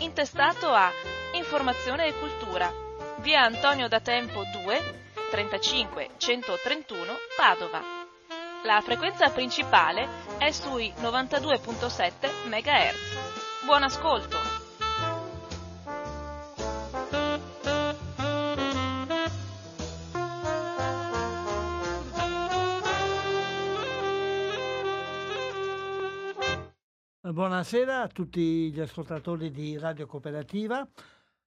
[0.00, 0.90] intestato a
[1.36, 2.70] Informazione e Cultura,
[3.20, 8.03] via Antonio da Tempo 2 35 131 Padova.
[8.64, 10.08] La frequenza principale
[10.38, 13.66] è sui 92.7 MHz.
[13.66, 14.38] Buon ascolto!
[27.20, 30.88] Buonasera a tutti gli ascoltatori di Radio Cooperativa.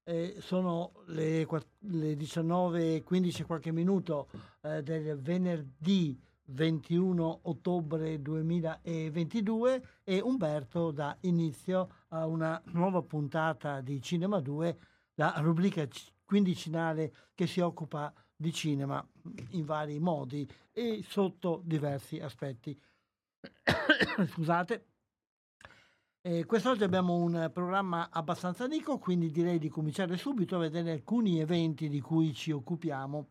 [0.04, 1.48] Eh, sono le,
[1.80, 4.28] le 19.15 qualche minuto
[4.62, 14.02] eh, del venerdì 21 ottobre 2022 e Umberto dà inizio a una nuova puntata di
[14.02, 14.78] Cinema 2,
[15.16, 15.88] la rubrica
[16.24, 19.06] quindicinale che si occupa di cinema
[19.52, 22.80] in vari modi e sotto diversi aspetti.
[24.32, 24.86] Scusate.
[26.22, 31.40] Eh, quest'oggi abbiamo un programma abbastanza ricco, quindi direi di cominciare subito a vedere alcuni
[31.40, 33.30] eventi di cui ci occupiamo.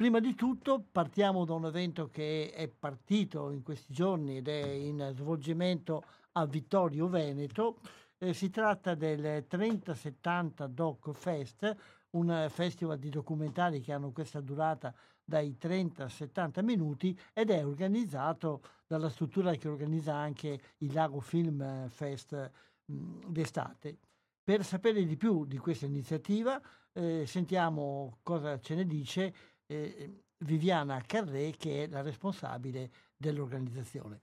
[0.00, 4.66] Prima di tutto partiamo da un evento che è partito in questi giorni ed è
[4.66, 7.80] in svolgimento a Vittorio Veneto.
[8.16, 11.76] Eh, si tratta del 3070 Doc Fest,
[12.12, 17.62] un festival di documentari che hanno questa durata dai 30 a 70 minuti ed è
[17.62, 22.50] organizzato dalla struttura che organizza anche il Lago Film Fest
[22.86, 23.98] mh, d'estate.
[24.42, 26.58] Per sapere di più di questa iniziativa
[26.94, 29.34] eh, sentiamo cosa ce ne dice
[29.70, 34.20] eh, Viviana Carré che è la responsabile dell'organizzazione.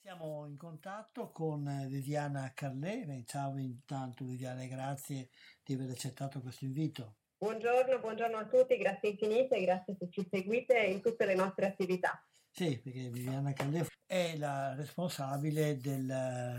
[0.00, 3.22] Siamo in contatto con Viviana Carlé.
[3.24, 5.28] Ciao intanto Viviana, grazie
[5.62, 7.16] di aver accettato questo invito.
[7.38, 12.24] Buongiorno, buongiorno a tutti, grazie infinite grazie se ci seguite in tutte le nostre attività.
[12.50, 16.06] Sì, perché Viviana Candef è la responsabile del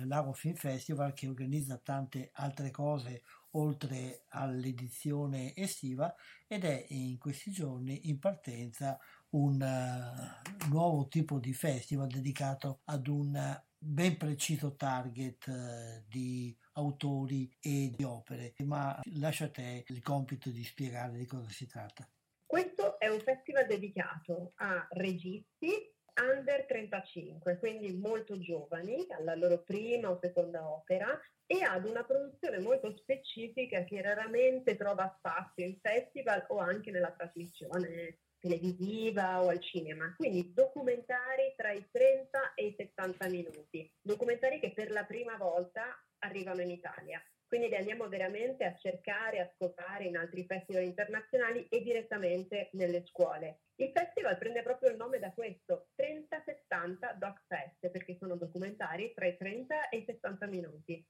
[0.05, 3.21] Lago Film Festival che organizza tante altre cose
[3.53, 6.13] oltre all'edizione estiva
[6.47, 8.97] ed è in questi giorni in partenza
[9.31, 17.51] un uh, nuovo tipo di festival dedicato ad un ben preciso target uh, di autori
[17.59, 22.07] e di opere, ma lascio a te il compito di spiegare di cosa si tratta.
[22.45, 30.09] Questo è un festival dedicato a registi under 35, quindi molto giovani, alla loro prima
[30.09, 36.45] o seconda opera, e ad una produzione molto specifica che raramente trova spazio in festival
[36.49, 42.75] o anche nella trasmissione televisiva o al cinema, quindi documentari tra i 30 e i
[42.75, 45.83] 70 minuti, documentari che per la prima volta
[46.19, 47.23] arrivano in Italia.
[47.47, 53.05] Quindi li andiamo veramente a cercare, a scopare in altri festival internazionali e direttamente nelle
[53.05, 53.59] scuole.
[53.75, 59.27] Il festival prende proprio il nome da questo, 30-70 Doc Fest, perché sono documentari tra
[59.27, 61.05] i 30 e i 70 minuti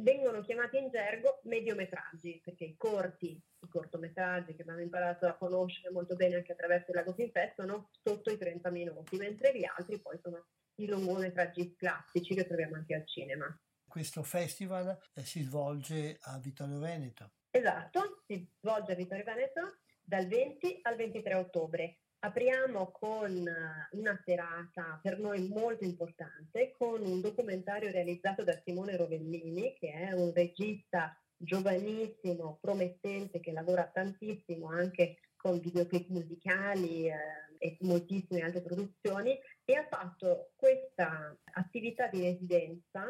[0.00, 5.90] vengono chiamati in gergo mediometraggi, perché i corti, i cortometraggi che abbiamo imparato a conoscere
[5.90, 9.64] molto bene anche attraverso il Lago Film Fest sono sotto i 30 minuti, mentre gli
[9.64, 10.46] altri poi sono
[10.76, 13.46] i lungometraggi classici che troviamo anche al cinema.
[13.86, 17.32] Questo festival eh, si svolge a Vittorio Veneto.
[17.50, 24.20] Esatto, si svolge a Vittorio Veneto dal 20 al 23 ottobre Apriamo con eh, una
[24.24, 30.32] serata per noi molto importante con un documentario realizzato da Simone Rovellini, che è un
[30.34, 37.14] regista giovanissimo, promettente, che lavora tantissimo anche con videoclip musicali eh,
[37.58, 43.04] e moltissime altre produzioni e ha fatto questa attività di residenza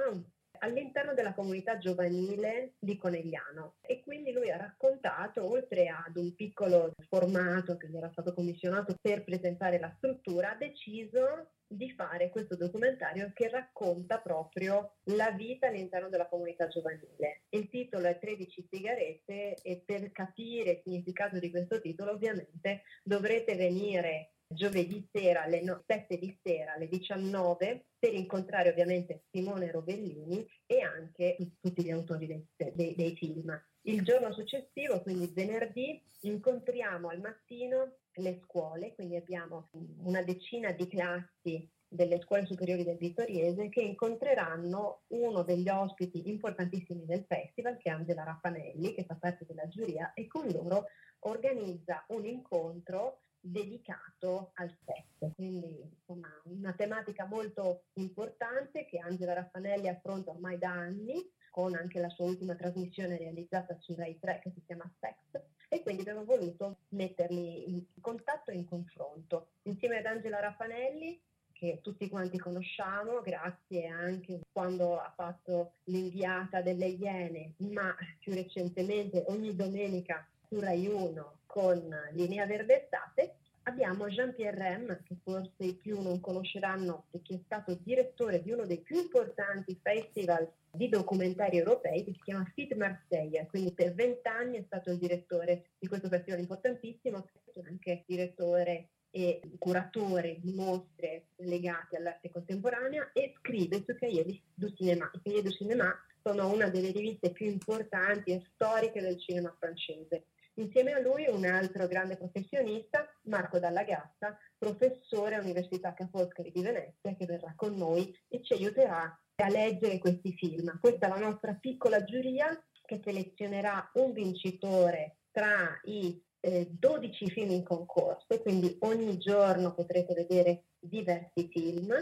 [0.61, 6.93] all'interno della comunità giovanile di Conegliano e quindi lui ha raccontato, oltre ad un piccolo
[7.09, 12.57] formato che gli era stato commissionato per presentare la struttura, ha deciso di fare questo
[12.57, 17.43] documentario che racconta proprio la vita all'interno della comunità giovanile.
[17.51, 23.55] Il titolo è 13 sigarette e per capire il significato di questo titolo ovviamente dovrete
[23.55, 30.81] venire giovedì sera alle 7 di sera alle 19 per incontrare ovviamente Simone Rovellini e
[30.81, 33.61] anche tutti gli autori dei, dei, dei film.
[33.83, 39.69] Il giorno successivo, quindi venerdì, incontriamo al mattino le scuole, quindi abbiamo
[40.03, 47.07] una decina di classi delle scuole superiori del Vittoriese che incontreranno uno degli ospiti importantissimi
[47.07, 50.87] del festival che è Angela Raffanelli che fa parte della giuria e con loro
[51.21, 55.33] organizza un incontro dedicato al sesso.
[55.35, 61.99] Quindi insomma una tematica molto importante che Angela Raffanelli affronta ormai da anni con anche
[62.01, 66.25] la sua ultima trasmissione realizzata su Rai 3 che si chiama Sex e quindi abbiamo
[66.25, 69.49] voluto metterli in contatto e in confronto.
[69.63, 71.21] Insieme ad Angela Raffanelli
[71.53, 79.25] che tutti quanti conosciamo, grazie anche quando ha fatto l'inviata delle Iene, ma più recentemente
[79.27, 85.75] ogni domenica su Rai 1 con Linea Verde Estate, abbiamo Jean-Pierre Rem, che forse i
[85.75, 91.57] più non conosceranno perché è stato direttore di uno dei più importanti festival di documentari
[91.57, 96.09] europei che si chiama Fit Marseille, quindi per vent'anni è stato il direttore di questo
[96.09, 97.27] festival importantissimo,
[97.67, 105.11] anche direttore e curatore di mostre legate all'arte contemporanea e scrive su Cahiers du Cinéma.
[105.15, 110.27] I Cahiers du Cinéma sono una delle riviste più importanti e storiche del cinema francese.
[110.59, 116.63] Insieme a lui un altro grande professionista, Marco Dalla Gassa, professore all'Università Ca' Foscari di
[116.63, 120.79] Venezia, che verrà con noi e ci aiuterà a leggere questi film.
[120.81, 127.51] Questa è la nostra piccola giuria che selezionerà un vincitore tra i eh, 12 film
[127.53, 131.93] in concorso, quindi ogni giorno potrete vedere diversi film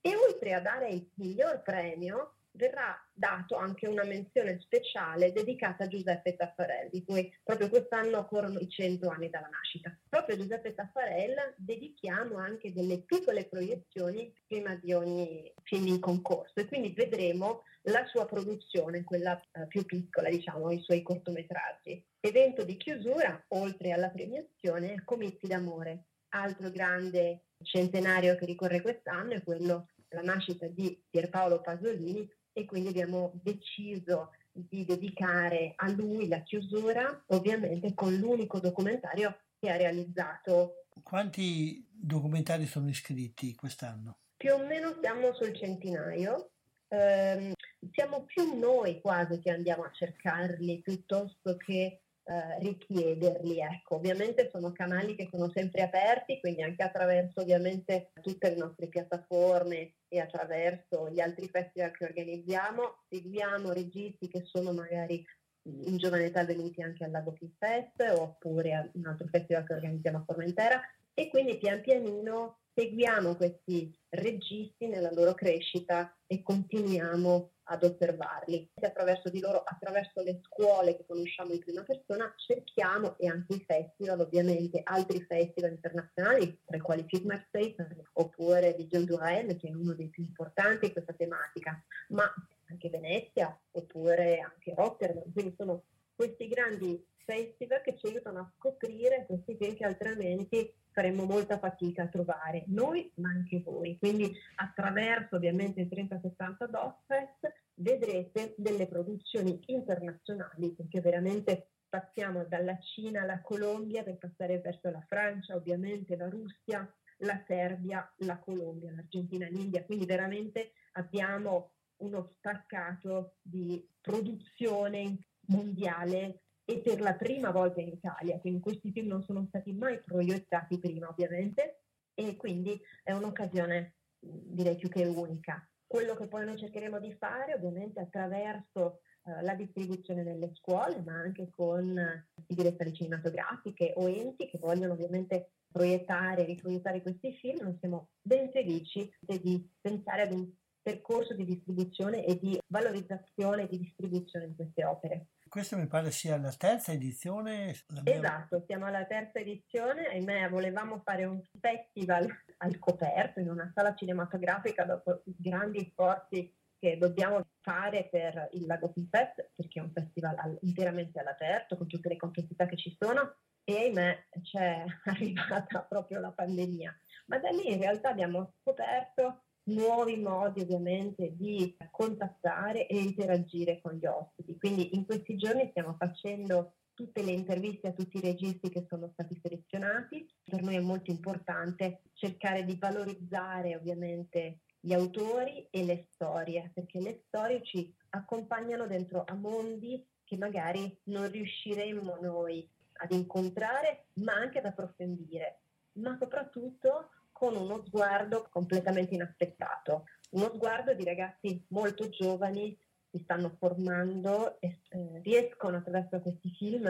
[0.00, 5.88] e oltre a dare il miglior premio verrà dato anche una menzione speciale dedicata a
[5.88, 9.96] Giuseppe Taffarel, di cui proprio quest'anno corrono i 100 anni dalla nascita.
[10.08, 16.60] Proprio a Giuseppe Taffarel dedichiamo anche delle piccole proiezioni prima di ogni film in concorso
[16.60, 22.04] e quindi vedremo la sua produzione, quella eh, più piccola, diciamo, i suoi cortometraggi.
[22.20, 26.04] Evento di chiusura, oltre alla premiazione, Comizi d'amore.
[26.34, 32.88] Altro grande centenario che ricorre quest'anno è quello la nascita di Pierpaolo Pasolini e quindi
[32.88, 40.86] abbiamo deciso di dedicare a lui la chiusura, ovviamente con l'unico documentario che ha realizzato.
[41.02, 44.18] Quanti documentari sono iscritti quest'anno?
[44.36, 46.50] Più o meno siamo sul centinaio.
[46.88, 47.54] Eh,
[47.92, 53.58] siamo più noi quasi che andiamo a cercarli piuttosto che eh, richiederli.
[53.60, 58.86] Ecco, ovviamente sono canali che sono sempre aperti, quindi anche attraverso ovviamente tutte le nostre
[58.86, 65.24] piattaforme e attraverso gli altri festival che organizziamo, seguiamo registi che sono magari
[65.64, 69.74] in giovane età venuti anche al Lago Film Fest oppure a un altro festival che
[69.74, 70.80] organizziamo a Formentera
[71.14, 78.70] e quindi pian pianino seguiamo questi registi nella loro crescita e continuiamo ad osservarli.
[78.80, 83.64] Attraverso di loro, attraverso le scuole che conosciamo in prima persona, cerchiamo, e anche i
[83.66, 89.72] festival ovviamente, altri festival internazionali, tra i quali Film Marseille oppure Vision du che è
[89.72, 92.24] uno dei più importanti in questa tematica, ma
[92.68, 99.24] anche Venezia, oppure anche Rotterdam, quindi sono questi grandi festival che ci aiutano a scoprire
[99.26, 103.96] questi film che altrimenti faremmo molta fatica a trovare, noi ma anche voi.
[103.98, 113.22] Quindi attraverso ovviamente il 3070 DOSFest vedrete delle produzioni internazionali perché veramente passiamo dalla Cina
[113.22, 119.46] alla Colombia per passare verso la Francia, ovviamente la Russia, la Serbia, la Colombia, l'Argentina,
[119.46, 127.88] l'India, quindi veramente abbiamo uno staccato di produzione mondiale e per la prima volta in
[127.88, 131.82] Italia, quindi questi film non sono stati mai proiettati prima ovviamente
[132.14, 135.66] e quindi è un'occasione direi più che unica.
[135.86, 141.14] Quello che poi noi cercheremo di fare ovviamente attraverso eh, la distribuzione nelle scuole, ma
[141.14, 147.76] anche con eh, direttori cinematografiche o enti che vogliono ovviamente proiettare, riproiettare questi film, noi
[147.78, 150.50] siamo ben felici di pensare ad un
[150.82, 155.26] percorso di distribuzione e di valorizzazione e di distribuzione di queste opere.
[155.48, 157.74] Questo mi pare sia la terza edizione.
[157.88, 158.14] La mia...
[158.14, 162.26] Esatto, siamo alla terza edizione, ahimè volevamo fare un festival
[162.58, 168.66] al coperto in una sala cinematografica dopo i grandi sforzi che dobbiamo fare per il
[168.66, 172.96] Lago Fest, perché è un festival all- interamente all'aperto con tutte le complessità che ci
[172.98, 176.98] sono e ahimè c'è arrivata proprio la pandemia.
[177.26, 183.94] Ma da lì in realtà abbiamo scoperto nuovi modi ovviamente di contattare e interagire con
[183.94, 184.56] gli ospiti.
[184.58, 189.10] Quindi in questi giorni stiamo facendo tutte le interviste a tutti i registi che sono
[189.12, 190.26] stati selezionati.
[190.44, 197.00] Per noi è molto importante cercare di valorizzare ovviamente gli autori e le storie, perché
[197.00, 204.34] le storie ci accompagnano dentro a mondi che magari non riusciremmo noi ad incontrare, ma
[204.34, 205.60] anche ad approfondire,
[205.92, 207.10] ma soprattutto
[207.42, 212.78] con uno sguardo completamente inaspettato, uno sguardo di ragazzi molto giovani
[213.10, 216.86] si stanno formando e eh, riescono attraverso questi film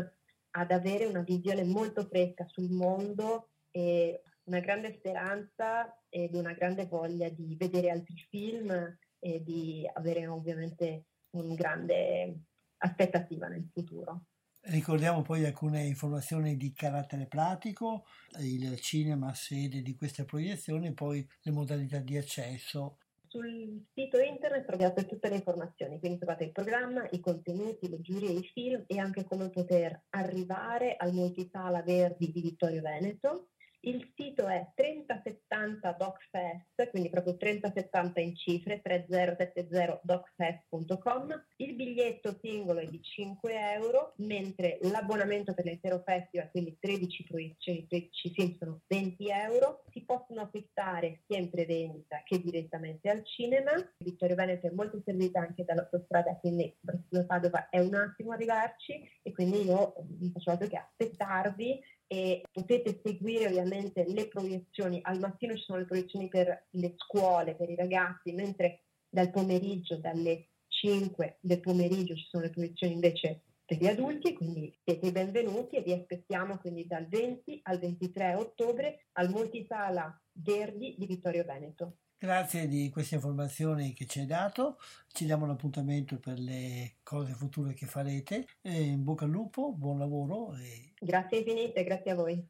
[0.51, 6.85] ad avere una visione molto fresca sul mondo e una grande speranza ed una grande
[6.85, 12.41] voglia di vedere altri film e di avere ovviamente un grande
[12.77, 14.25] aspettativa nel futuro.
[14.65, 18.05] Ricordiamo poi alcune informazioni di carattere pratico,
[18.39, 22.99] il cinema sede di queste proiezioni, poi le modalità di accesso.
[23.27, 28.31] Sul sito internet trovate tutte le informazioni, quindi trovate il programma, i contenuti, le giurie,
[28.31, 33.49] i film e anche come poter arrivare al multisala Verdi di Vittorio Veneto
[33.85, 41.47] il sito è 3070 DocFest, quindi proprio 3070 in cifre, 3070docfest.com.
[41.57, 47.89] Il biglietto singolo è di 5 euro, mentre l'abbonamento per l'intero festival, quindi 13 proiezioni,
[47.89, 49.83] 13 film, sono 20 euro.
[49.91, 53.73] Si possono acquistare sia in prevendita che direttamente al cinema.
[53.99, 59.33] Vittorio Veneto è molto servita anche dall'autostrada, quindi Brasile Padova è un attimo arrivarci e
[59.33, 61.81] quindi io vi faccio altro che aspettarvi
[62.13, 64.99] e potete seguire ovviamente le proiezioni.
[65.01, 69.97] Al mattino ci sono le proiezioni per le scuole, per i ragazzi, mentre dal pomeriggio,
[69.97, 75.77] dalle 5 del pomeriggio ci sono le proiezioni invece per gli adulti, quindi siete benvenuti
[75.77, 81.97] e vi aspettiamo quindi dal 20 al 23 ottobre al Multisala Verdi di Vittorio Veneto.
[82.23, 87.75] Grazie di queste informazioni che ci hai dato, ci diamo l'appuntamento per le cose future
[87.75, 88.47] che farete.
[88.61, 90.55] E in bocca al lupo, buon lavoro.
[90.55, 90.93] E...
[91.01, 92.49] Grazie infinite, grazie a voi.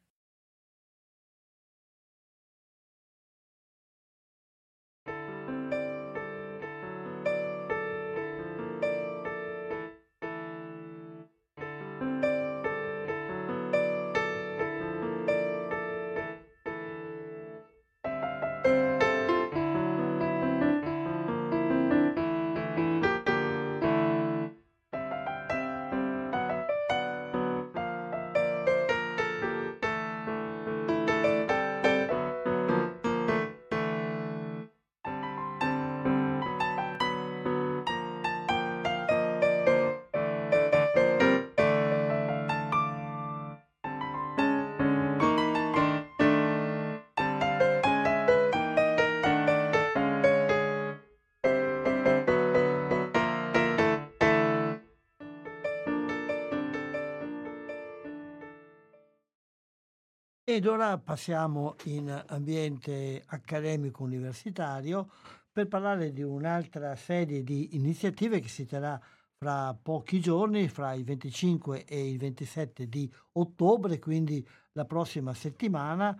[60.53, 65.09] Ed ora passiamo in ambiente accademico universitario
[65.51, 69.01] per parlare di un'altra serie di iniziative che si terrà
[69.35, 76.15] fra pochi giorni, fra il 25 e il 27 di ottobre, quindi la prossima settimana,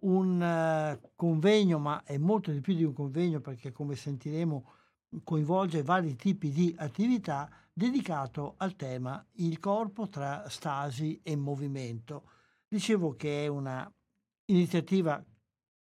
[0.00, 4.70] un uh, convegno, ma è molto di più di un convegno perché come sentiremo
[5.24, 12.24] coinvolge vari tipi di attività dedicato al tema il corpo tra stasi e movimento.
[12.72, 13.86] Dicevo che è una
[14.46, 15.22] iniziativa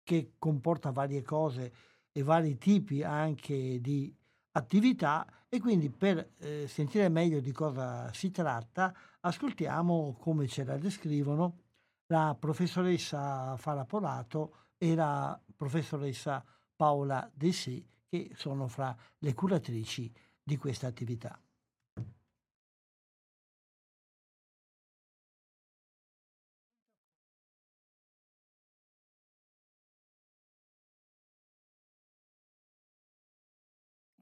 [0.03, 1.73] che comporta varie cose
[2.11, 4.13] e vari tipi anche di
[4.57, 10.79] attività e quindi per eh, sentire meglio di cosa si tratta ascoltiamo come ce la
[10.79, 11.59] descrivono
[12.07, 16.45] la professoressa Fara Polato e la professoressa
[16.75, 21.41] Paola Dessì che sono fra le curatrici di questa attività.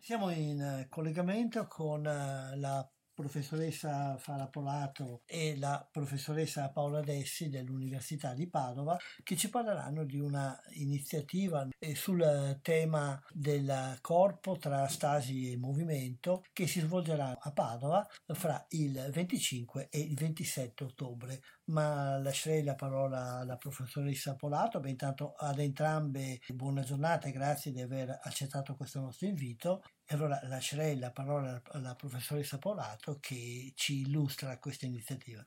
[0.08, 7.50] Siamo in eh, collegamento con eh, la professoressa Fara Polato e la professoressa Paola Dessi
[7.50, 14.88] dell'Università di Padova che ci parleranno di una iniziativa eh, sul tema del corpo tra
[14.88, 21.42] stasi e movimento che si svolgerà a Padova fra il 25 e il 27 ottobre.
[21.68, 24.80] Ma lascerei la parola alla professoressa Polato.
[24.80, 30.14] Beh, intanto ad entrambe buona giornata e grazie di aver accettato questo nostro invito e
[30.14, 35.46] allora lascerei la parola alla professoressa Polato che ci illustra questa iniziativa.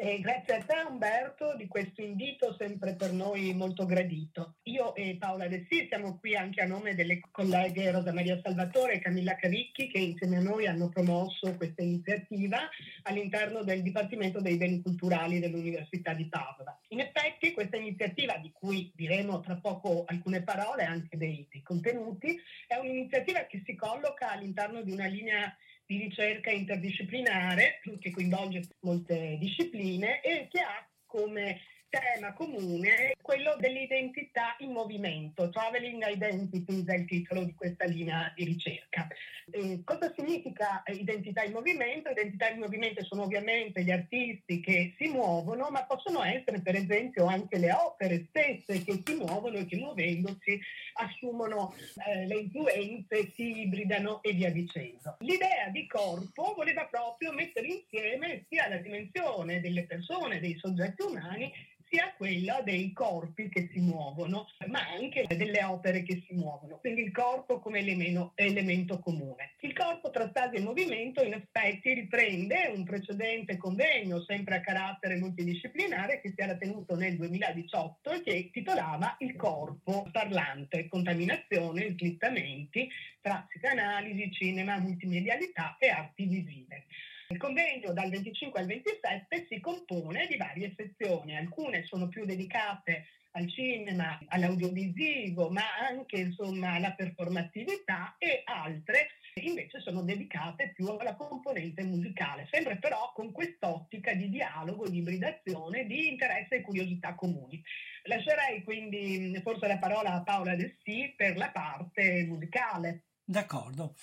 [0.00, 4.58] Eh, grazie a te Umberto di questo invito sempre per noi molto gradito.
[4.68, 8.92] Io e Paola De Sì siamo qui anche a nome delle colleghe Rosa Maria Salvatore
[8.92, 12.60] e Camilla Cavicchi che insieme a noi hanno promosso questa iniziativa
[13.02, 16.78] all'interno del Dipartimento dei Beni Culturali dell'Università di Padova.
[16.90, 22.40] In effetti questa iniziativa, di cui diremo tra poco alcune parole, anche dei, dei contenuti,
[22.68, 25.52] è un'iniziativa che si colloca all'interno di una linea
[25.88, 34.56] di ricerca interdisciplinare che coinvolge molte discipline e che ha come tema comune quello dell'identità
[34.60, 39.06] in movimento, Traveling Identities è il titolo di questa linea di ricerca.
[39.50, 42.08] eh, cosa significa eh, identità in movimento?
[42.08, 47.26] Identità in movimento sono ovviamente gli artisti che si muovono, ma possono essere per esempio
[47.26, 50.58] anche le opere stesse che si muovono e che muovendosi
[50.94, 51.74] assumono
[52.06, 55.16] eh, le influenze, si ibridano e via dicendo.
[55.20, 61.52] L'idea di corpo voleva proprio mettere insieme sia la dimensione delle persone, dei soggetti umani,
[61.90, 66.78] sia quella dei corpi che si muovono, ma anche delle opere che si muovono.
[66.78, 69.54] Quindi il corpo come elemento, elemento comune.
[69.60, 76.20] Il corpo trattato in movimento in effetti riprende un precedente convegno sempre a carattere multidisciplinare
[76.20, 82.88] che si era tenuto nel 2018 e che titolava Il corpo parlante, contaminazione slittamenti
[83.20, 86.86] tra psicanalisi, cinema, multimedialità e arti visive.
[87.30, 93.04] Il convegno dal 25 al 27 si compone di varie sezioni, alcune sono più dedicate
[93.32, 99.08] al cinema, all'audiovisivo, ma anche insomma, alla performatività e altre
[99.42, 105.84] invece sono dedicate più alla componente musicale, sempre però con quest'ottica di dialogo, di ibridazione,
[105.84, 107.62] di interesse e curiosità comuni.
[108.04, 113.02] Lascerei quindi forse la parola a Paola Dessì per la parte musicale.
[113.22, 113.94] D'accordo,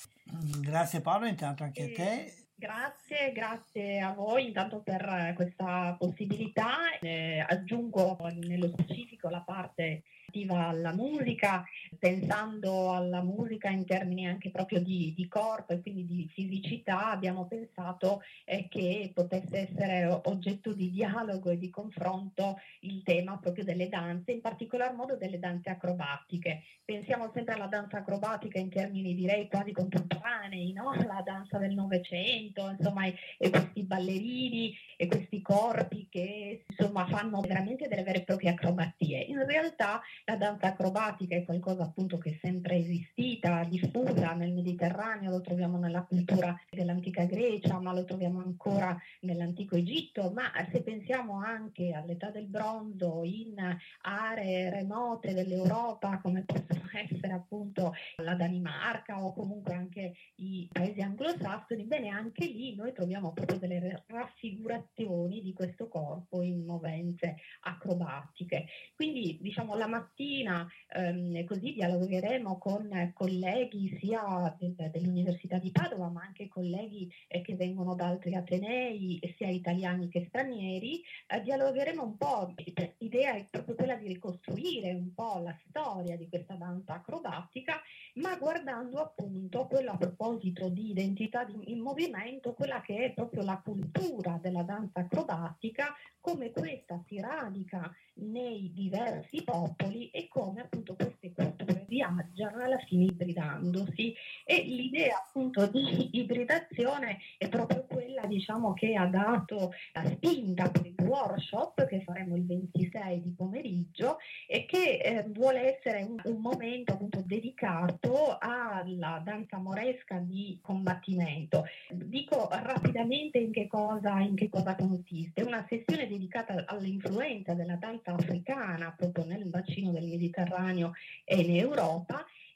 [0.62, 2.45] grazie Paola, intanto anche a te.
[2.58, 6.98] Grazie, grazie a voi intanto per questa possibilità.
[7.00, 10.04] Eh, aggiungo nello specifico la parte
[10.36, 11.64] relativa alla musica,
[11.98, 17.48] pensando alla musica in termini anche proprio di, di corpo e quindi di fisicità, abbiamo
[17.48, 23.88] pensato eh, che potesse essere oggetto di dialogo e di confronto il tema proprio delle
[23.88, 26.64] danze, in particolar modo delle danze acrobatiche.
[26.84, 30.94] Pensiamo sempre alla danza acrobatica in termini direi quasi contemporanei, no?
[31.06, 37.40] la danza del Novecento, insomma, e, e questi ballerini e questi corpi che insomma fanno
[37.42, 39.20] veramente delle vere e proprie acrobazie.
[39.22, 45.30] In realtà la danza acrobatica è qualcosa appunto che è sempre esistita, diffusa nel Mediterraneo,
[45.30, 51.40] lo troviamo nella cultura dell'antica Grecia, ma lo troviamo ancora nell'antico Egitto, ma se pensiamo
[51.40, 53.56] anche all'età del bronzo in
[54.02, 61.84] aree remote dell'Europa come possono essere appunto la Danimarca o comunque anche i paesi anglosassoni,
[61.84, 68.66] bene anche lì noi troviamo proprio delle raffigurazioni di questo corpo in movenze acrobatiche.
[68.96, 76.08] Quindi diciamo la mattina mattina, ehm, così dialogheremo con colleghi sia del, dell'Università di Padova,
[76.08, 82.02] ma anche colleghi eh, che vengono da altri atenei, sia italiani che stranieri, eh, dialogheremo
[82.02, 82.54] un po',
[83.00, 87.82] l'idea è proprio quella di ricostruire un po' la storia di questa danza acrobatica,
[88.16, 93.44] ma guardando appunto quello a proposito di identità di, in movimento, quella che è proprio
[93.44, 100.96] la cultura della danza acrobatica, come questa si radica nei diversi popoli e come appunto
[100.96, 108.74] queste culture viaggiano alla fine ibridandosi e l'idea appunto di ibridazione è proprio quella diciamo
[108.74, 114.18] che ha dato la spinta per il workshop che faremo il 26 di pomeriggio
[114.48, 121.66] e che eh, vuole essere un, un momento appunto dedicato alla danza moresca di combattimento.
[121.90, 125.42] Dico rapidamente in che cosa, in che cosa consiste.
[125.44, 130.94] Una sessione dedicata all'influenza della danza africana proprio nel bacino del Mediterraneo
[131.24, 131.75] e in Europa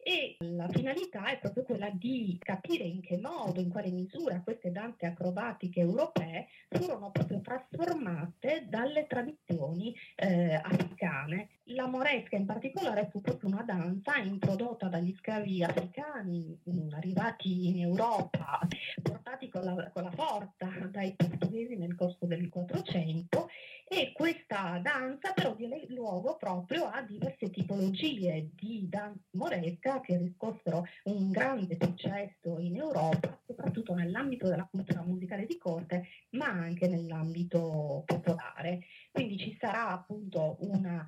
[0.01, 4.71] e la finalità è proprio quella di capire in che modo, in quale misura queste
[4.71, 11.49] danze acrobatiche europee furono proprio trasformate dalle tradizioni eh, africane.
[11.73, 17.81] La moresca in particolare fu proprio una danza introdotta dagli schiavi africani mh, arrivati in
[17.81, 18.59] Europa,
[19.03, 23.49] portati con la, con la forza dai portoghesi nel corso del 400
[23.87, 30.85] e questa danza però diede luogo proprio a diverse tipologie di danza moresca che riscossero
[31.03, 38.03] un grande successo in Europa, soprattutto nell'ambito della cultura musicale di corte, ma anche nell'ambito
[38.05, 38.85] popolare.
[39.11, 41.05] Quindi ci sarà appunto una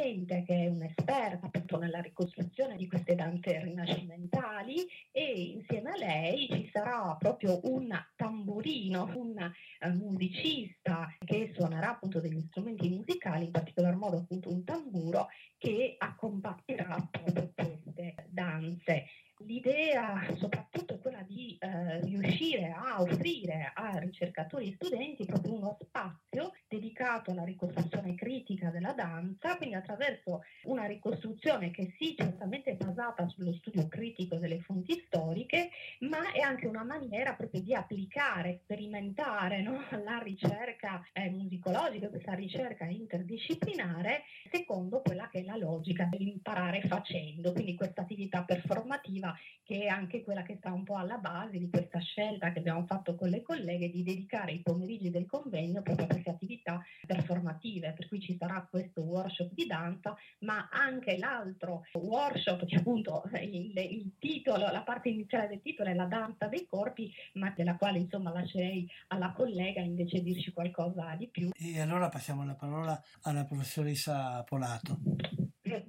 [0.00, 6.48] docente che è un'esperta appunto nella ricostruzione di queste danze rinascimentali e insieme a lei
[6.50, 9.36] ci sarà proprio un tamburino, un
[9.80, 15.96] uh, musicista che suonerà appunto degli strumenti musicali, in particolar modo appunto un tamburo che
[15.98, 19.04] accompagnerà proprio queste danze.
[19.44, 25.78] L'idea soprattutto è quella di eh, riuscire a offrire a ricercatori e studenti proprio uno
[25.80, 32.74] spazio dedicato alla ricostruzione critica della danza, quindi attraverso una ricostruzione che sì, certamente è
[32.74, 38.60] basata sullo studio critico delle fonti storiche, ma è anche una maniera proprio di applicare,
[38.64, 39.84] sperimentare no?
[40.04, 47.52] la ricerca eh, musicologica, questa ricerca interdisciplinare, secondo quella che è la logica dell'imparare facendo,
[47.52, 49.29] quindi questa attività performativa
[49.70, 52.84] che è anche quella che sta un po' alla base di questa scelta che abbiamo
[52.86, 57.92] fatto con le colleghe di dedicare i pomeriggi del convegno proprio a queste attività performative,
[57.92, 63.72] per cui ci sarà questo workshop di danza, ma anche l'altro workshop che appunto il,
[63.76, 67.98] il titolo, la parte iniziale del titolo è la danza dei corpi, ma della quale
[67.98, 71.50] insomma lascerei alla collega invece dirci qualcosa di più.
[71.54, 74.98] E allora passiamo la parola alla professoressa Polato.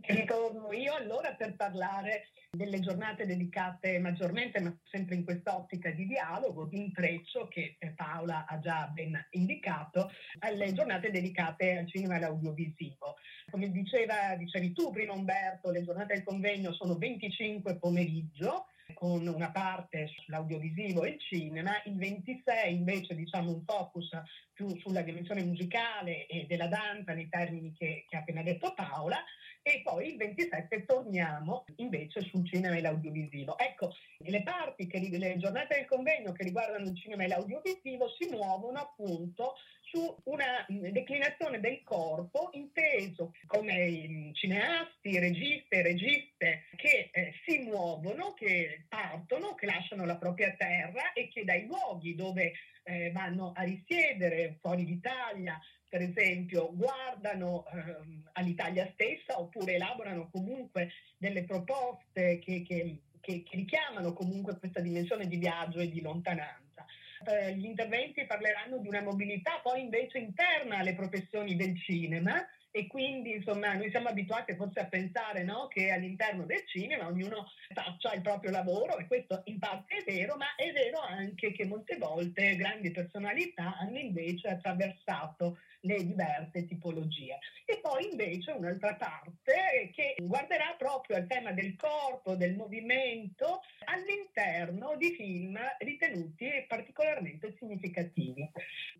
[0.01, 6.65] Ritorno io allora per parlare delle giornate dedicate maggiormente, ma sempre in quest'ottica di dialogo,
[6.65, 12.17] di intreccio che eh, Paola ha già ben indicato, alle giornate dedicate al cinema e
[12.17, 13.15] all'audiovisivo.
[13.49, 19.51] Come diceva, dicevi tu prima Umberto, le giornate del convegno sono 25 pomeriggio, con una
[19.51, 24.09] parte sull'audiovisivo e il cinema, il 26 invece diciamo un focus
[24.53, 29.17] più sulla dimensione musicale e della danza nei termini che, che ha appena detto Paola
[29.63, 33.57] e poi il 27 torniamo invece sul cinema e l'audiovisivo.
[33.57, 38.29] Ecco, le parti, che, le giornate del convegno che riguardano il cinema e l'audiovisivo si
[38.29, 39.55] muovono appunto
[39.91, 48.33] su una declinazione del corpo inteso come cineasti, registi e registe che eh, si muovono,
[48.33, 53.63] che partono, che lasciano la propria terra e che dai luoghi dove eh, vanno a
[53.63, 55.59] risiedere fuori d'Italia,
[55.91, 63.57] per esempio, guardano ehm, all'Italia stessa oppure elaborano comunque delle proposte che, che, che, che
[63.57, 66.85] richiamano comunque questa dimensione di viaggio e di lontananza.
[67.27, 72.87] Eh, gli interventi parleranno di una mobilità poi invece interna alle professioni del cinema e
[72.87, 78.13] quindi insomma noi siamo abituati forse a pensare no, che all'interno del cinema ognuno faccia
[78.13, 81.97] il proprio lavoro e questo in parte è vero, ma è vero anche che molte
[81.97, 87.37] volte grandi personalità hanno invece attraversato le diverse tipologie.
[87.65, 94.95] E poi invece un'altra parte che guarderà proprio al tema del corpo, del movimento all'interno
[94.97, 98.49] di film ritenuti particolarmente significativi.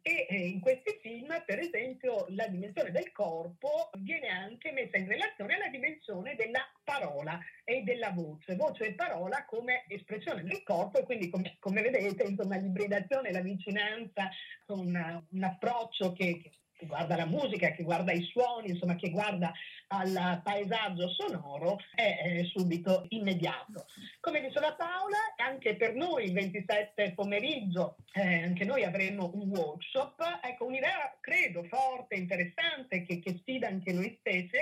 [0.02, 5.56] E in questi film, per esempio, la dimensione del corpo viene anche messa in relazione
[5.56, 11.04] alla dimensione della parola e della voce, voce e parola come espressione del corpo e
[11.04, 14.30] quindi come, come vedete insomma l'ibridazione la vicinanza
[14.66, 16.52] con un approccio che, che
[16.82, 19.54] che guarda la musica, che guarda i suoni, insomma, che guarda
[19.90, 23.86] al paesaggio sonoro, è, è subito immediato.
[24.20, 30.40] Come diceva Paola, anche per noi il 27 pomeriggio, eh, anche noi avremo un workshop,
[30.42, 34.58] ecco, un'idea credo forte, interessante, che, che sfida anche noi stessi,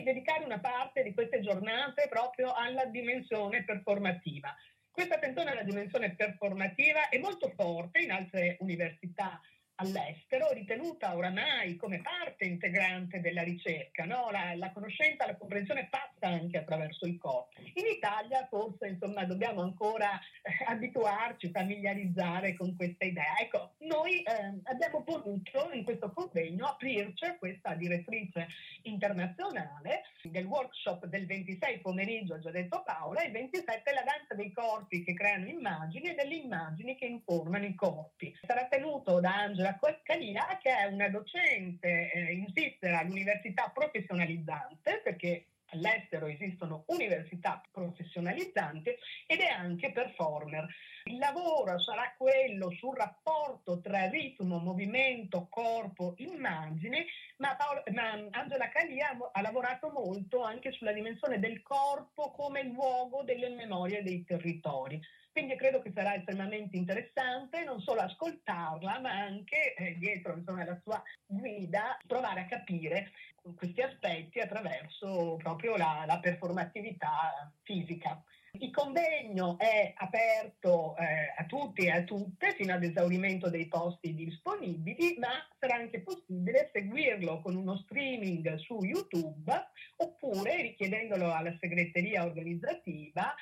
[0.00, 4.54] di dedicare una parte di queste giornate proprio alla dimensione performativa.
[4.90, 9.40] Questa attenzione alla dimensione performativa è molto forte in altre università
[9.80, 14.30] all'estero ritenuta oramai come parte integrante della ricerca, no?
[14.30, 17.48] la, la, conoscenza, la comprensione passa anche attraverso il corpo.
[17.74, 23.38] In Italia forse insomma, dobbiamo ancora eh, abituarci, familiarizzare con questa idea.
[23.40, 28.48] Ecco, noi eh, abbiamo voluto in questo convegno aprirci a questa direttrice
[28.82, 34.34] internazionale del workshop del 26 pomeriggio, ha già detto Paola, e il 27 la danza
[34.34, 38.36] dei corpi che creano immagini e delle immagini che informano i corpi.
[38.46, 45.00] Sarà tenuto da Angela Angela Calina, che è una docente eh, in Svizzera all'università professionalizzante,
[45.02, 48.90] perché all'estero esistono università professionalizzanti
[49.26, 50.66] ed è anche performer.
[51.04, 57.06] Il lavoro sarà quello sul rapporto tra ritmo, movimento, corpo, immagine,
[57.38, 63.22] ma, Paolo, ma Angela Calia ha lavorato molto anche sulla dimensione del corpo come luogo
[63.22, 65.00] delle memorie dei territori.
[65.32, 70.78] Quindi credo che sarà estremamente interessante non solo ascoltarla, ma anche eh, dietro insomma, la
[70.82, 73.12] sua guida provare a capire
[73.56, 78.22] questi aspetti attraverso proprio la, la performatività fisica.
[78.54, 84.12] Il convegno è aperto eh, a tutti e a tutte fino ad esaurimento dei posti
[84.12, 89.52] disponibili, ma sarà anche possibile seguirlo con uno streaming su YouTube
[89.96, 93.32] oppure richiedendolo alla segreteria organizzativa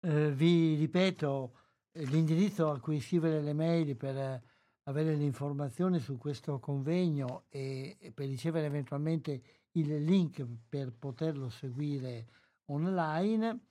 [0.06, 1.58] Vi ripeto
[1.92, 4.40] l'indirizzo a cui scrivere le mail per
[4.84, 9.42] avere le informazioni su questo convegno e, e per ricevere eventualmente
[9.72, 12.28] il link per poterlo seguire
[12.66, 13.70] online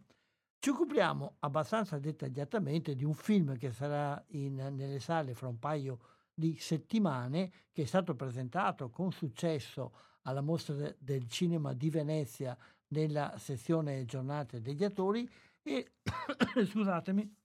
[0.61, 5.99] Ci occupiamo abbastanza dettagliatamente di un film che sarà in, nelle sale fra un paio
[6.33, 12.57] di settimane, che è stato presentato con successo alla mostra del cinema di Venezia
[12.93, 15.29] nella sezione giornate degli attori
[15.63, 15.93] e
[16.67, 17.37] scusatemi,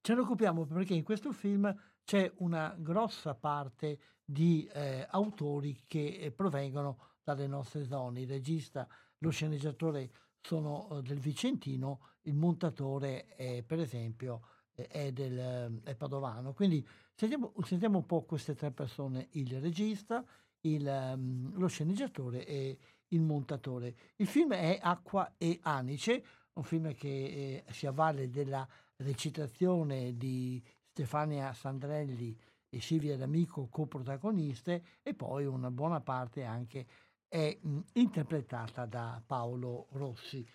[0.00, 6.18] ce ne occupiamo perché in questo film c'è una grossa parte di eh, autori che
[6.20, 8.20] eh, provengono dalle nostre zone.
[8.20, 8.86] Il regista,
[9.18, 10.10] lo sceneggiatore
[10.40, 16.52] sono eh, del Vicentino, il montatore è, per esempio è, del, è padovano.
[16.52, 20.24] Quindi sentiamo, sentiamo, un po' queste tre persone, il regista,
[20.62, 22.78] il, um, lo sceneggiatore e
[23.10, 23.94] il montatore.
[24.16, 30.62] Il film è Acqua e Anice, un film che eh, si avvale della recitazione di
[30.90, 32.36] Stefania Sandrelli
[32.68, 36.86] e Silvia D'Amico coprotagoniste e poi una buona parte anche
[37.28, 40.46] è mh, interpretata da Paolo Rossi.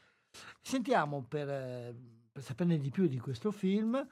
[0.62, 1.96] Sentiamo per, eh,
[2.32, 4.06] per saperne di più di questo film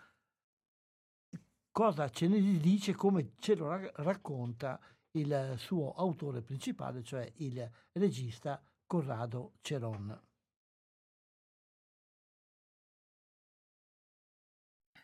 [1.74, 4.80] cosa ce ne dice, come ce lo racconta
[5.14, 10.22] il suo autore principale, cioè il regista Corrado Ceron.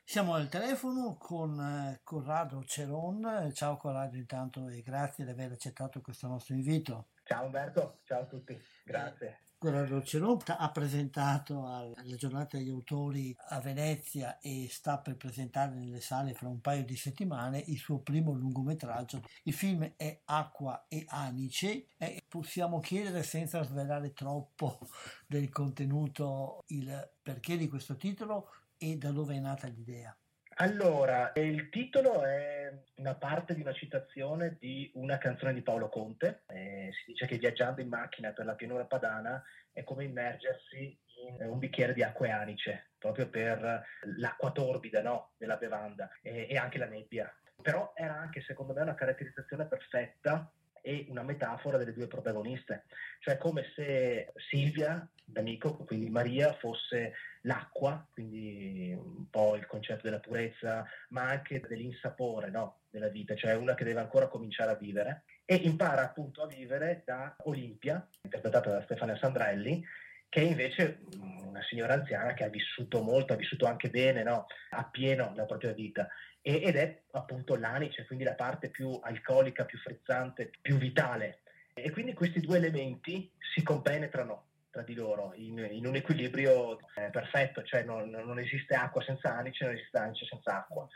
[0.04, 3.52] Siamo al telefono con eh, Corrado Ceron.
[3.54, 7.10] Ciao Corrado intanto e grazie di aver accettato questo nostro invito.
[7.30, 9.42] Ciao Umberto, ciao a tutti, grazie.
[9.60, 16.02] Corrado Ceron ha presentato alla giornata degli autori a Venezia e sta per presentare nelle
[16.02, 19.22] sale fra un paio di settimane il suo primo lungometraggio.
[19.44, 24.80] Il film è Acqua e Anice e possiamo chiedere senza svelare troppo
[25.28, 30.19] del contenuto il perché di questo titolo e da dove è nata l'idea?
[30.62, 36.44] Allora, il titolo è una parte di una citazione di una canzone di Paolo Conte.
[36.48, 39.42] Eh, si dice che viaggiando in macchina per la pianura padana
[39.72, 43.86] è come immergersi in un bicchiere di acqua e anice, proprio per
[44.18, 45.32] l'acqua torbida no?
[45.38, 47.34] della bevanda e, e anche la nebbia.
[47.62, 52.86] Però era anche, secondo me, una caratterizzazione perfetta e una metafora delle due protagoniste,
[53.20, 60.20] cioè come se Silvia, d'amico, quindi Maria, fosse l'acqua, quindi un po' il concetto della
[60.20, 62.80] purezza, ma anche dell'insapore no?
[62.90, 67.04] della vita, cioè una che deve ancora cominciare a vivere e impara appunto a vivere
[67.06, 69.84] da Olimpia, interpretata da Stefania Sandrelli,
[70.30, 71.00] che invece
[71.44, 74.46] una signora anziana che ha vissuto molto, ha vissuto anche bene, no?
[74.70, 76.08] appieno la propria vita
[76.42, 81.42] ed è appunto l'anice, quindi la parte più alcolica, più frizzante, più vitale.
[81.74, 87.10] E quindi questi due elementi si compenetrano tra di loro in, in un equilibrio eh,
[87.12, 90.88] perfetto, cioè non, non, esiste acqua senza anice, non esiste anice senza acqua.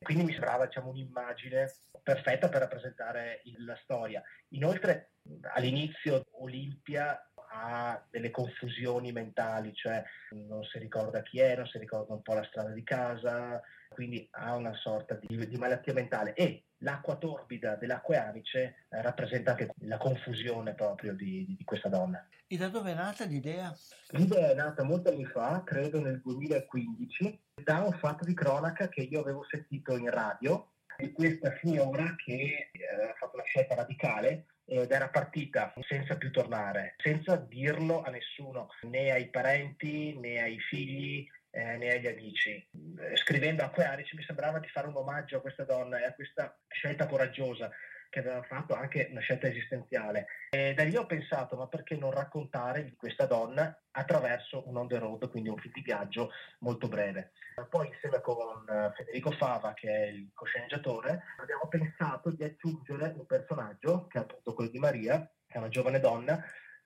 [0.00, 4.22] quindi mi sembrava diciamo, un'immagine perfetta per rappresentare la storia.
[4.48, 5.12] Inoltre
[5.54, 7.18] all'inizio Olimpia
[7.54, 12.34] ha delle confusioni mentali, cioè non si ricorda chi è, non si ricorda un po'
[12.34, 17.76] la strada di casa, quindi ha una sorta di, di malattia mentale e l'acqua torbida
[17.76, 22.26] dell'acqua amice eh, rappresenta anche la confusione proprio di, di, di, questa donna.
[22.46, 23.74] E da dove è nata l'idea?
[24.10, 29.02] L'idea è nata molti anni fa, credo nel 2015, da un fatto di cronaca che
[29.02, 34.46] io avevo sentito in radio di questa signora che eh, ha fatto una scelta radicale
[34.66, 40.58] ed era partita senza più tornare, senza dirlo a nessuno, né ai parenti né ai
[40.58, 42.66] figli eh, né agli amici.
[43.14, 46.58] Scrivendo a Aquarici mi sembrava di fare un omaggio a questa donna e a questa
[46.68, 47.70] scelta coraggiosa
[48.14, 50.26] che aveva fatto anche una scelta esistenziale.
[50.50, 54.86] E da lì ho pensato, ma perché non raccontare di questa donna attraverso un on
[54.86, 57.32] the road, quindi un film di viaggio molto breve.
[57.68, 63.26] Poi insieme con eh, Federico Fava, che è il cosceneggiatore, abbiamo pensato di aggiungere un
[63.26, 66.40] personaggio, che è appunto quello di Maria, che è una giovane donna,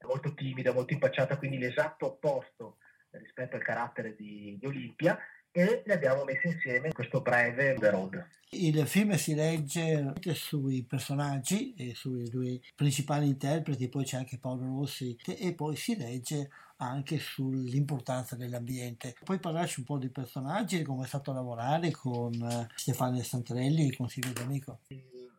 [0.06, 2.78] molto timida, molto impacciata, quindi l'esatto opposto
[3.10, 5.18] rispetto al carattere di, di Olimpia,
[5.52, 8.26] e le abbiamo messe insieme in questo breve The Road.
[8.50, 14.64] Il film si legge sui personaggi e sui due principali interpreti, poi c'è anche Paolo
[14.64, 19.14] Rossi e poi si legge anche sull'importanza dell'ambiente.
[19.22, 23.88] Puoi parlarci un po' dei personaggi e come è stato lavorare con eh, Stefania Santrelli
[23.88, 24.80] e con Silvio D'Amico?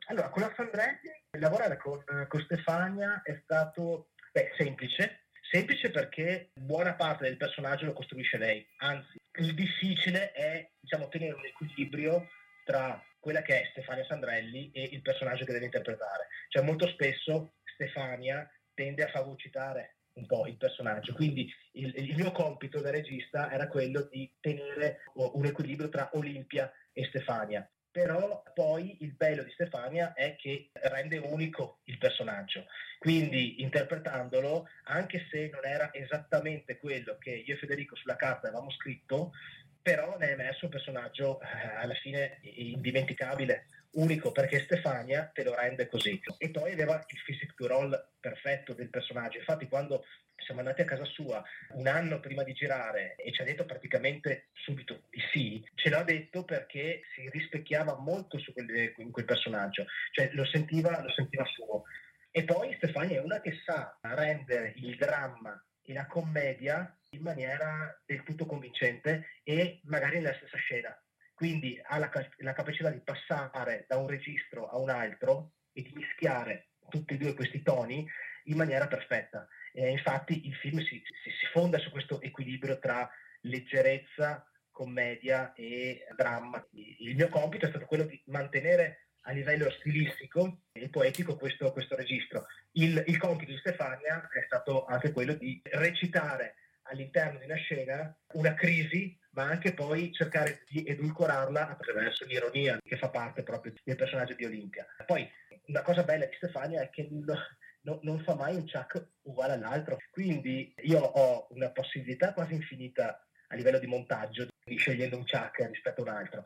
[0.07, 6.93] Allora, con la Santrelli lavorare con, con Stefania è stato beh, semplice, semplice perché buona
[6.93, 12.27] parte del personaggio lo costruisce lei, anzi il difficile è diciamo, tenere un equilibrio
[12.65, 16.27] tra quella che è Stefania Sandrelli e il personaggio che deve interpretare.
[16.49, 22.31] Cioè molto spesso Stefania tende a fagocitare un po' il personaggio, quindi il, il mio
[22.31, 27.67] compito da regista era quello di tenere un equilibrio tra Olimpia e Stefania
[28.01, 32.65] però poi il bello di Stefania è che rende unico il personaggio,
[32.97, 38.71] quindi interpretandolo, anche se non era esattamente quello che io e Federico sulla carta avevamo
[38.71, 39.33] scritto,
[39.81, 45.55] però ne è emerso un personaggio eh, alla fine indimenticabile, unico, perché Stefania te lo
[45.55, 46.21] rende così.
[46.37, 50.03] E poi aveva il physique to roll perfetto del personaggio, infatti quando
[50.49, 54.47] siamo andati a casa sua un anno prima di girare e ci ha detto praticamente
[54.53, 59.85] subito di sì, ce l'ha detto perché si rispecchiava molto su quel, in quel personaggio,
[60.11, 61.83] cioè lo sentiva, lo sentiva suo.
[62.31, 67.99] E poi Stefania è una che sa rendere il dramma e la commedia in maniera
[68.05, 70.95] del tutto convincente e magari nella stessa scena.
[71.39, 75.93] Quindi ha la, la capacità di passare da un registro a un altro e di
[75.95, 78.05] mischiare tutti e due questi toni
[78.43, 79.47] in maniera perfetta.
[79.71, 83.09] E infatti il film si, si, si fonda su questo equilibrio tra
[83.43, 86.61] leggerezza, commedia e dramma.
[86.73, 91.95] Il mio compito è stato quello di mantenere a livello stilistico e poetico questo, questo
[91.95, 92.47] registro.
[92.71, 96.55] Il, il, compito di Stefania è stato anche quello di recitare
[96.89, 102.97] all'interno di una scena una crisi, ma anche poi cercare di edulcorarla attraverso l'ironia che
[102.97, 104.85] fa parte proprio del personaggio di Olimpia.
[105.05, 105.29] Poi
[105.67, 109.97] una cosa bella di Stefania è che no, non fa mai un chuck uguale all'altro.
[110.11, 116.01] Quindi io ho una possibilità quasi infinita a livello di montaggio, scegliendo un chuck rispetto
[116.01, 116.43] a un altro.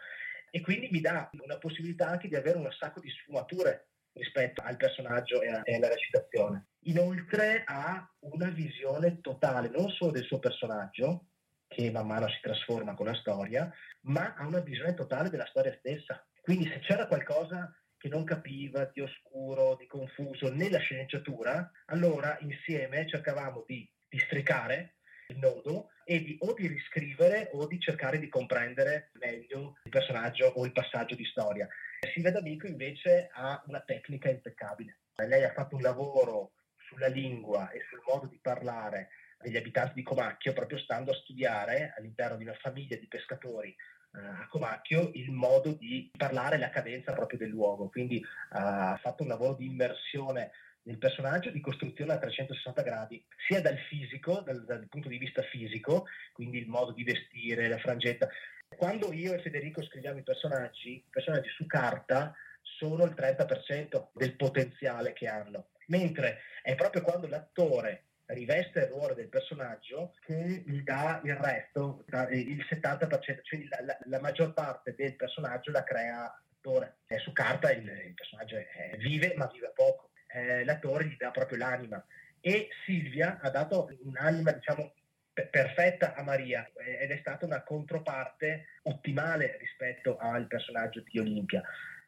[0.51, 4.77] E quindi mi dà una possibilità anche di avere un sacco di sfumature rispetto al
[4.77, 6.67] personaggio e, a, e alla recitazione.
[6.83, 11.29] Inoltre ha una visione totale non solo del suo personaggio,
[11.73, 15.75] che man mano si trasforma con la storia, ma ha una visione totale della storia
[15.79, 16.25] stessa.
[16.41, 23.07] Quindi se c'era qualcosa che non capiva, di oscuro, di confuso nella sceneggiatura, allora insieme
[23.07, 24.95] cercavamo di districare
[25.27, 30.47] il nodo e di, o di riscrivere o di cercare di comprendere meglio il personaggio
[30.47, 31.67] o il passaggio di storia.
[32.13, 34.99] Silvia D'Amico invece ha una tecnica impeccabile.
[35.15, 36.51] Lei ha fatto un lavoro
[36.87, 39.09] sulla lingua e sul modo di parlare
[39.43, 44.19] degli abitanti di Comacchio proprio stando a studiare all'interno di una famiglia di pescatori eh,
[44.19, 49.23] a Comacchio il modo di parlare la cadenza proprio del luogo, quindi eh, ha fatto
[49.23, 50.51] un lavoro di immersione
[50.83, 55.41] nel personaggio, di costruzione a 360 gradi, sia dal fisico, dal, dal punto di vista
[55.43, 58.27] fisico, quindi il modo di vestire, la frangetta.
[58.75, 64.35] Quando io e Federico scriviamo i personaggi, i personaggi su carta sono il 30% del
[64.35, 70.81] potenziale che hanno, mentre è proprio quando l'attore riveste il ruolo del personaggio che gli
[70.81, 76.43] dà il resto, il 70%, cioè la, la, la maggior parte del personaggio la crea
[76.63, 76.97] l'attore.
[77.07, 81.31] Eh, su carta il, il personaggio è, vive ma vive poco, eh, l'attore gli dà
[81.31, 82.03] proprio l'anima
[82.39, 84.93] e Silvia ha dato un'anima diciamo
[85.33, 91.63] perfetta a Maria ed è stata una controparte ottimale rispetto al personaggio di Olimpia.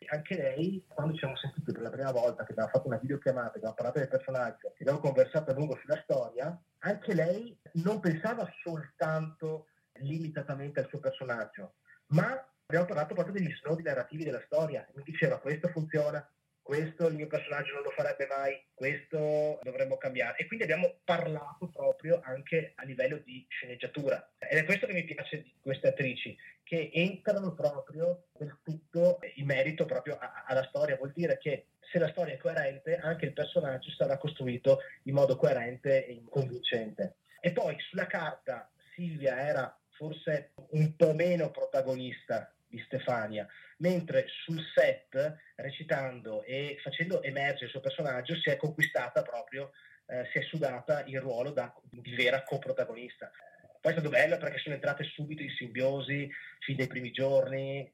[0.10, 3.51] Anche lei, quando ci siamo sentiti per la prima volta, che abbiamo fatto una videochiamata,
[3.51, 7.99] che abbiamo parlato del personaggio, che abbiamo conversato a lungo sulla storia, anche lei non
[7.99, 9.68] pensava soltanto
[9.99, 11.76] limitatamente al suo personaggio,
[12.08, 12.32] ma
[12.66, 14.88] abbiamo parlato proprio degli snodi narrativi della storia.
[14.93, 16.28] Mi diceva questo funziona,
[16.66, 20.38] questo il mio personaggio non lo farebbe mai, questo dovremmo cambiare.
[20.39, 24.32] E quindi abbiamo parlato proprio anche a livello di sceneggiatura.
[24.39, 29.45] Ed è questo che mi piace di queste attrici, che entrano proprio del tutto in
[29.45, 30.95] merito proprio a, alla storia.
[30.95, 35.36] Vuol dire che se la storia è coerente, anche il personaggio sarà costruito in modo
[35.36, 37.18] coerente e convincente.
[37.41, 43.47] E poi sulla carta Silvia era forse un po' meno protagonista di Stefania,
[43.78, 49.71] mentre sul set, recitando e facendo emergere il suo personaggio, si è conquistata proprio,
[50.07, 53.32] eh, si è sudata il ruolo da, di vera coprotagonista.
[53.80, 57.91] Poi è stato bello perché sono entrate subito in simbiosi fin dai primi giorni,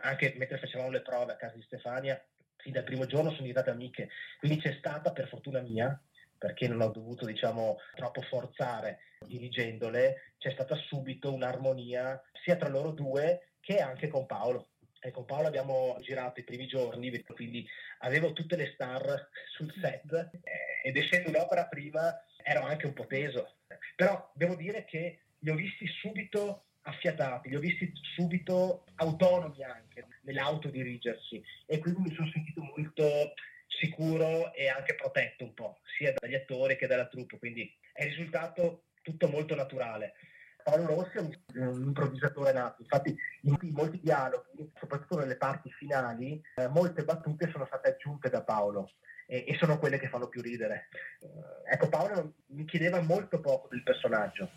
[0.00, 2.22] anche mentre facevamo le prove a casa di Stefania,
[2.56, 4.10] fin dal primo giorno sono diventate amiche.
[4.38, 5.98] Quindi c'è stata, per fortuna mia,
[6.36, 12.92] perché non ho dovuto diciamo troppo forzare dirigendole, c'è stata subito un'armonia sia tra loro
[12.92, 14.70] due che anche con Paolo.
[15.02, 17.66] E con Paolo abbiamo girato i primi giorni, quindi
[18.00, 23.06] avevo tutte le star sul set eh, ed essendo un'opera prima ero anche un po'
[23.06, 23.56] teso.
[23.96, 30.06] Però devo dire che li ho visti subito affiatati, li ho visti subito autonomi anche
[30.22, 33.34] nell'autodirigersi e quindi mi sono sentito molto
[33.66, 38.84] sicuro e anche protetto un po', sia dagli attori che dalla troupe, quindi è risultato
[39.02, 40.14] tutto molto naturale.
[40.62, 46.40] Paolo Rossi è un, un improvvisatore nato, infatti in molti dialoghi, soprattutto nelle parti finali,
[46.56, 48.90] eh, molte battute sono state aggiunte da Paolo
[49.26, 50.88] e, e sono quelle che fanno più ridere.
[51.20, 54.50] Eh, ecco, Paolo mi chiedeva molto poco del personaggio,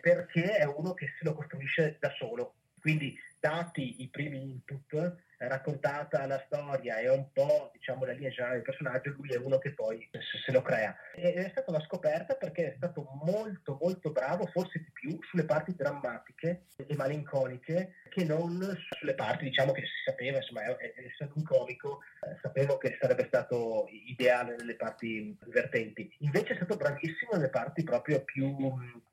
[0.00, 6.26] perché è uno che se lo costruisce da solo, quindi dati i primi input raccontata
[6.26, 9.72] la storia e un po' diciamo la linea generale del personaggio, lui è uno che
[9.72, 10.08] poi
[10.44, 10.96] se lo crea.
[11.14, 15.44] Ed è stata una scoperta perché è stato molto molto bravo, forse di più, sulle
[15.44, 21.44] parti drammatiche e malinconiche che non sulle parti diciamo che si sapeva, insomma, essendo un
[21.44, 26.10] comico, eh, sapevo che sarebbe stato ideale nelle parti divertenti.
[26.20, 28.56] Invece è stato bravissimo nelle parti proprio più,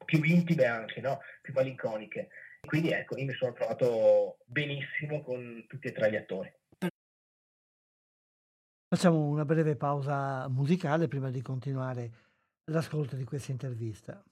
[0.05, 1.19] più intime anche, no?
[1.41, 2.29] più malinconiche.
[2.65, 6.53] Quindi ecco, io mi sono trovato benissimo con tutti e tre gli attori.
[8.87, 12.11] Facciamo una breve pausa musicale prima di continuare
[12.71, 14.23] l'ascolto di questa intervista.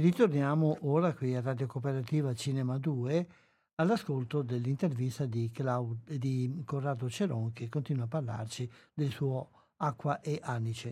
[0.00, 3.26] Ritorniamo ora qui a Radio Cooperativa Cinema 2
[3.76, 10.38] all'ascolto dell'intervista di, Claud- di Corrado Ceron che continua a parlarci del suo Acqua e
[10.42, 10.88] Anice.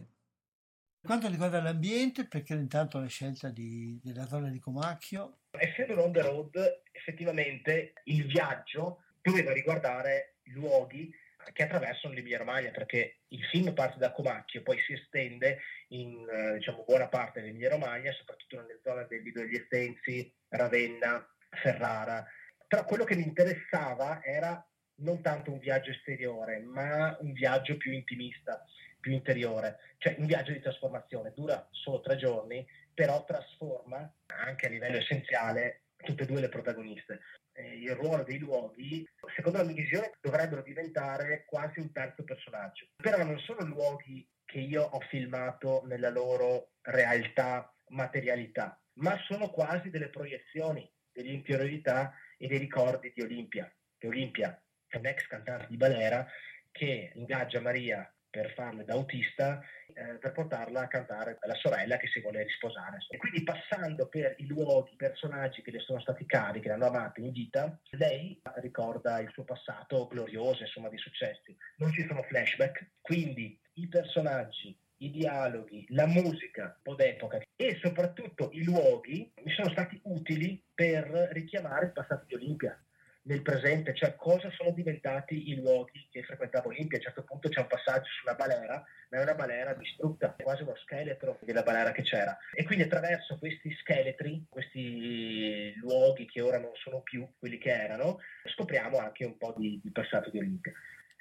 [1.01, 5.39] Per quanto riguarda l'ambiente, perché intanto la scelta di, della zona di Comacchio?
[5.51, 11.11] Essendo un on the road, effettivamente il viaggio doveva riguardare luoghi
[11.53, 16.55] che attraversano l'Emilia Romagna, perché il film parte da Comacchio, poi si estende in eh,
[16.55, 22.27] diciamo, buona parte dell'Emilia Romagna, soprattutto nelle zone del Lido degli Estensi, Ravenna, Ferrara.
[22.67, 24.63] Però quello che mi interessava era
[25.01, 28.65] non tanto un viaggio esteriore, ma un viaggio più intimista,
[29.01, 31.33] più interiore, cioè un viaggio di trasformazione.
[31.35, 37.21] Dura solo tre giorni, però trasforma anche a livello essenziale tutte e due le protagoniste
[37.59, 42.87] eh, il ruolo dei luoghi, secondo la mia visione, dovrebbero diventare quasi un terzo personaggio.
[42.97, 49.91] Però non sono luoghi che io ho filmato nella loro realtà, materialità, ma sono quasi
[49.91, 53.71] delle proiezioni, delle interiorità e dei ricordi di Olimpia.
[53.99, 56.27] Che Olimpia è un ex cantante di Balera
[56.71, 59.61] che ingaggia Maria per farle da autista
[59.95, 62.99] eh, per portarla a cantare alla sorella che si vuole risposare.
[63.09, 66.87] E quindi passando per i luoghi, i personaggi che le sono stati cari, che l'hanno
[66.87, 71.57] amata in vita, lei ricorda il suo passato glorioso, insomma, di successi.
[71.77, 77.79] Non ci sono flashback, quindi i personaggi, i dialoghi, la musica un po' d'epoca e
[77.81, 82.81] soprattutto i luoghi mi sono stati utili per richiamare il passato di Olimpia
[83.29, 86.97] nel presente, cioè cosa sono diventati i luoghi che frequentavo Olimpia.
[86.97, 90.43] A un certo punto c'è un passaggio sulla balera, ma è una balera distrutta, è
[90.43, 92.37] quasi uno scheletro della balera che c'era.
[92.55, 98.19] E quindi attraverso questi scheletri, questi luoghi che ora non sono più quelli che erano,
[98.55, 100.73] scopriamo anche un po' di, di passato di Olimpia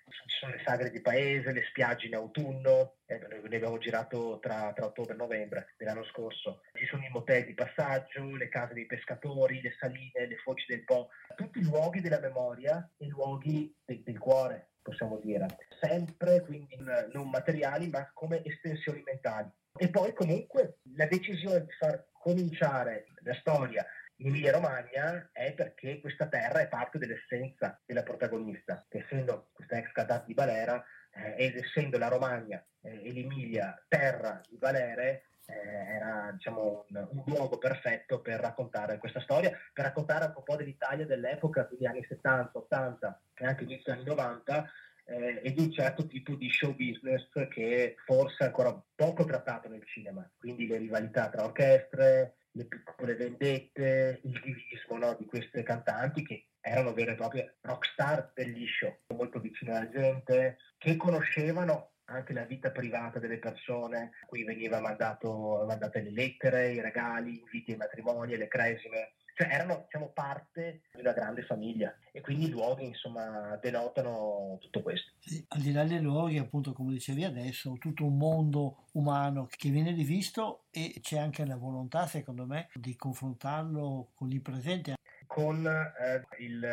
[0.09, 4.71] ci sono le sagre di paese, le spiagge in autunno, eh, ne abbiamo girato tra,
[4.73, 8.85] tra, ottobre e novembre dell'anno scorso, ci sono i motel di passaggio, le case dei
[8.85, 14.19] pescatori, le saline, le foci del Po, tutti luoghi della memoria e luoghi de- del
[14.19, 15.45] cuore, possiamo dire,
[15.81, 16.77] sempre quindi
[17.11, 19.49] non materiali ma come estensioni mentali.
[19.79, 23.85] E poi comunque la decisione di far cominciare la storia
[24.19, 29.91] Emilia Romagna è perché questa terra è parte dell'essenza della protagonista, che essendo questa ex
[29.91, 35.53] cantante di Valera eh, ed essendo la Romagna eh, e l'Emilia terra di Valere, eh,
[35.55, 41.05] era diciamo, un, un, luogo perfetto per raccontare questa storia, per raccontare un po' dell'Italia
[41.05, 44.71] dell'epoca, quindi anni 70, 80 e anche inizio anni 90,
[45.05, 49.69] eh, e di un certo tipo di show business che forse è ancora poco trattato
[49.69, 55.61] nel cinema, quindi le rivalità tra orchestre, le piccole vendette, il divismo no, di queste
[55.63, 61.91] cantanti che erano vere e proprie rockstar del liscio, molto vicine alla gente, che conoscevano
[62.05, 67.39] anche la vita privata delle persone, a cui veniva mandato, mandate le lettere, i regali,
[67.39, 71.95] inviti ai matrimoni, le cresime, cioè erano diciamo, parte di una grande famiglia.
[72.11, 75.11] E quindi i luoghi insomma denotano tutto questo.
[75.19, 79.69] Sì, al di là dei luoghi appunto come dicevi adesso tutto un mondo umano che
[79.69, 84.95] viene rivisto e c'è anche la volontà secondo me di confrontarlo con il presente
[85.27, 86.65] con eh, il,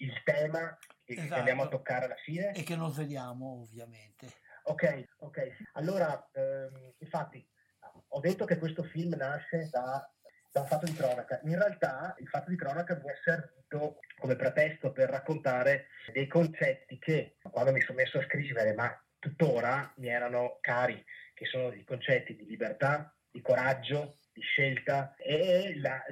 [0.00, 1.34] il, tema che esatto.
[1.34, 2.52] andiamo a toccare alla fine.
[2.52, 4.26] E che non vediamo ovviamente.
[4.64, 5.56] Ok ok.
[5.74, 7.48] Allora ehm, infatti
[8.08, 10.10] ho detto che questo film nasce da
[10.56, 11.38] da un fatto di cronaca.
[11.42, 16.98] In realtà il fatto di cronaca mi è servito come pretesto per raccontare dei concetti
[16.98, 21.04] che quando mi sono messo a scrivere, ma tuttora mi erano cari,
[21.34, 26.02] che sono i concetti di libertà, di coraggio, di scelta e la,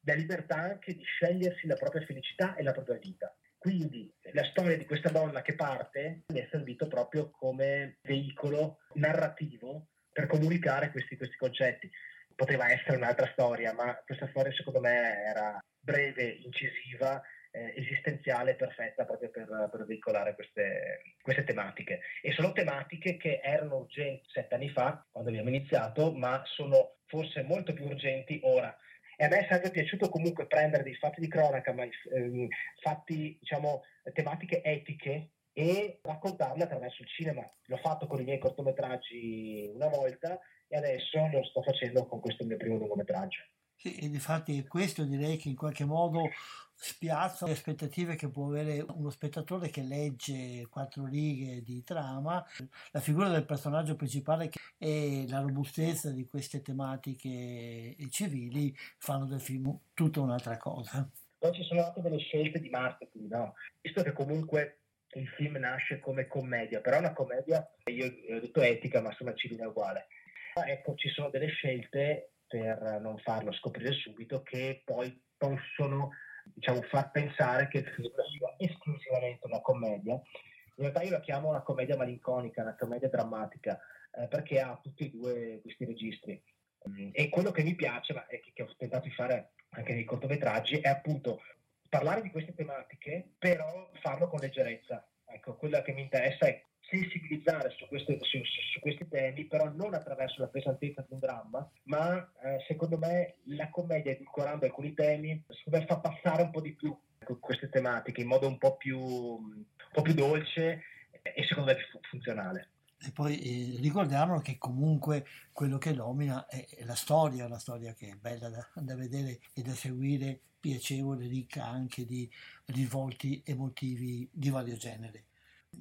[0.00, 3.32] la libertà anche di scegliersi la propria felicità e la propria vita.
[3.56, 9.90] Quindi la storia di questa donna che parte mi è servito proprio come veicolo narrativo
[10.10, 11.88] per comunicare questi, questi concetti
[12.34, 17.22] poteva essere un'altra storia, ma questa storia secondo me era breve, incisiva,
[17.52, 22.00] eh, esistenziale, perfetta proprio per, per veicolare queste, queste, tematiche.
[22.22, 27.42] E sono tematiche che erano urgenti sette anni fa, quando abbiamo iniziato, ma sono forse
[27.42, 28.74] molto più urgenti ora.
[29.16, 32.48] E a me è sempre piaciuto comunque prendere dei fatti di cronaca, ma ehm,
[32.80, 33.82] fatti, diciamo,
[34.14, 37.48] tematiche etiche e raccontarle attraverso il cinema.
[37.66, 40.40] L'ho fatto con i miei cortometraggi una volta
[40.72, 43.42] e adesso lo sto facendo con questo mio primo lungometraggio.
[43.76, 46.30] Sì, e infatti questo direi che in qualche modo
[46.74, 52.42] spiazza le aspettative che può avere uno spettatore che legge quattro righe di trama.
[52.90, 59.78] La figura del personaggio principale e la robustezza di queste tematiche civili fanno del film
[59.92, 61.06] tutta un'altra cosa.
[61.36, 63.54] Poi ci sono anche delle scelte di marketing, no?
[63.80, 64.78] Visto che comunque
[65.14, 69.34] il film nasce come commedia, però è una commedia, io ho detto etica, ma insomma
[69.34, 70.06] civile è uguale
[70.54, 76.10] Ecco, ci sono delle scelte per non farlo scoprire subito che poi possono
[76.44, 80.14] diciamo, far pensare che il film sia esclusivamente una commedia.
[80.14, 83.78] In realtà io la chiamo una commedia malinconica, una commedia drammatica,
[84.12, 86.42] eh, perché ha tutti e due questi registri.
[86.88, 90.04] Mm, e quello che mi piace, ma che, che ho tentato di fare anche nei
[90.04, 91.40] cortometraggi, è appunto
[91.88, 95.06] parlare di queste tematiche, però farlo con leggerezza.
[95.32, 99.94] Ecco, quello che mi interessa è sensibilizzare su, queste, su, su, questi temi, però non
[99.94, 105.42] attraverso la pesantezza di un dramma, ma eh, secondo me la commedia edulcorando alcuni temi,
[105.66, 106.96] me fa passare un po' di più
[107.40, 110.82] queste tematiche in modo un po' più, un po più dolce
[111.22, 112.71] e secondo me più funzionale.
[113.04, 118.10] E poi eh, ricordiamo che comunque quello che domina è, la storia, la storia che
[118.10, 122.30] è bella da, da, vedere e da seguire, piacevole, ricca anche di
[122.66, 125.24] risvolti emotivi di vario genere.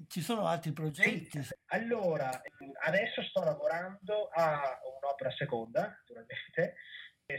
[0.08, 1.40] Ci sono altri progetti?
[1.68, 2.42] Allora,
[2.86, 6.76] adesso sto lavorando a un'opera seconda, naturalmente,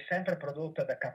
[0.08, 1.12] sempre prodotta da K,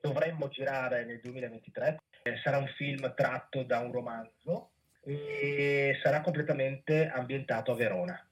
[0.00, 2.00] dovremmo girare nel 2023.
[2.22, 4.72] Eh, sarà un film tratto da un romanzo
[5.06, 8.26] e sarà completamente ambientato a Verona.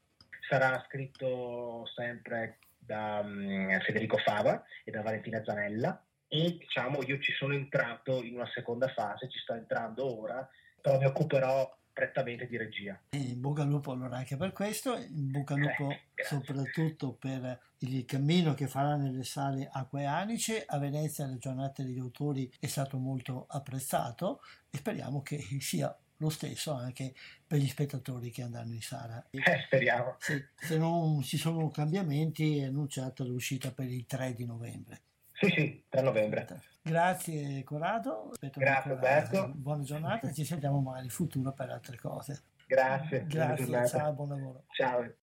[0.49, 7.33] Sarà scritto sempre da um, Federico Fava e da Valentina Zanella e diciamo io ci
[7.33, 10.47] sono entrato in una seconda fase, ci sto entrando ora,
[10.81, 13.01] però mi occuperò prettamente di regia.
[13.11, 17.61] In bocca al lupo allora anche per questo, in bocca al lupo eh, soprattutto per
[17.79, 22.53] il cammino che farà nelle sale Acqua e Anice, a Venezia le giornate degli autori
[22.59, 27.15] è stato molto apprezzato e speriamo che sia lo stesso anche
[27.47, 29.25] per gli spettatori che andranno in sala.
[29.31, 30.17] Eh, speriamo.
[30.19, 35.01] Sì, se non ci sono cambiamenti è annunciata l'uscita per il 3 di novembre.
[35.33, 36.47] Sì, sì, 3 novembre.
[36.83, 39.53] Grazie Corrado, Grazie Alberto.
[39.55, 42.43] Buona giornata, ci sentiamo magari in futuro per altre cose.
[42.67, 43.25] Grazie.
[43.27, 44.65] Grazie, ciao, buon lavoro.
[44.69, 45.15] Ciao.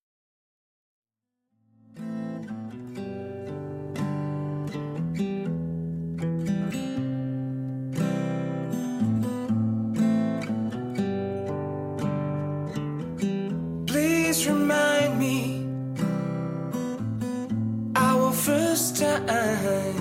[19.28, 19.96] Time.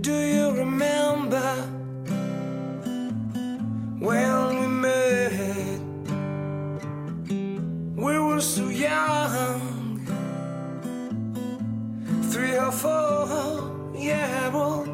[0.00, 1.48] Do you remember
[3.98, 5.80] when we met?
[7.96, 9.60] We were so young,
[12.32, 14.84] three or four, yeah, well,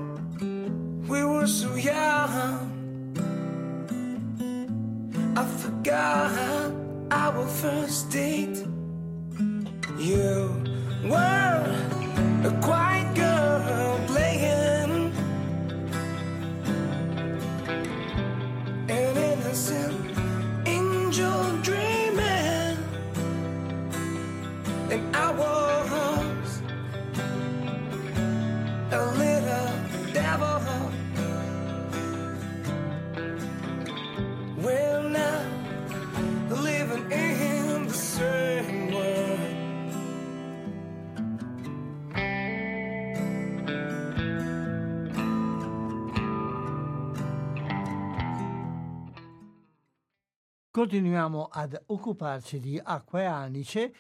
[1.08, 2.68] we were so young.
[5.36, 6.72] I forgot
[7.10, 8.58] our first date.
[9.98, 10.50] You
[11.04, 11.47] were
[50.78, 53.92] Continuiamo ad occuparci di Acqua e Anice,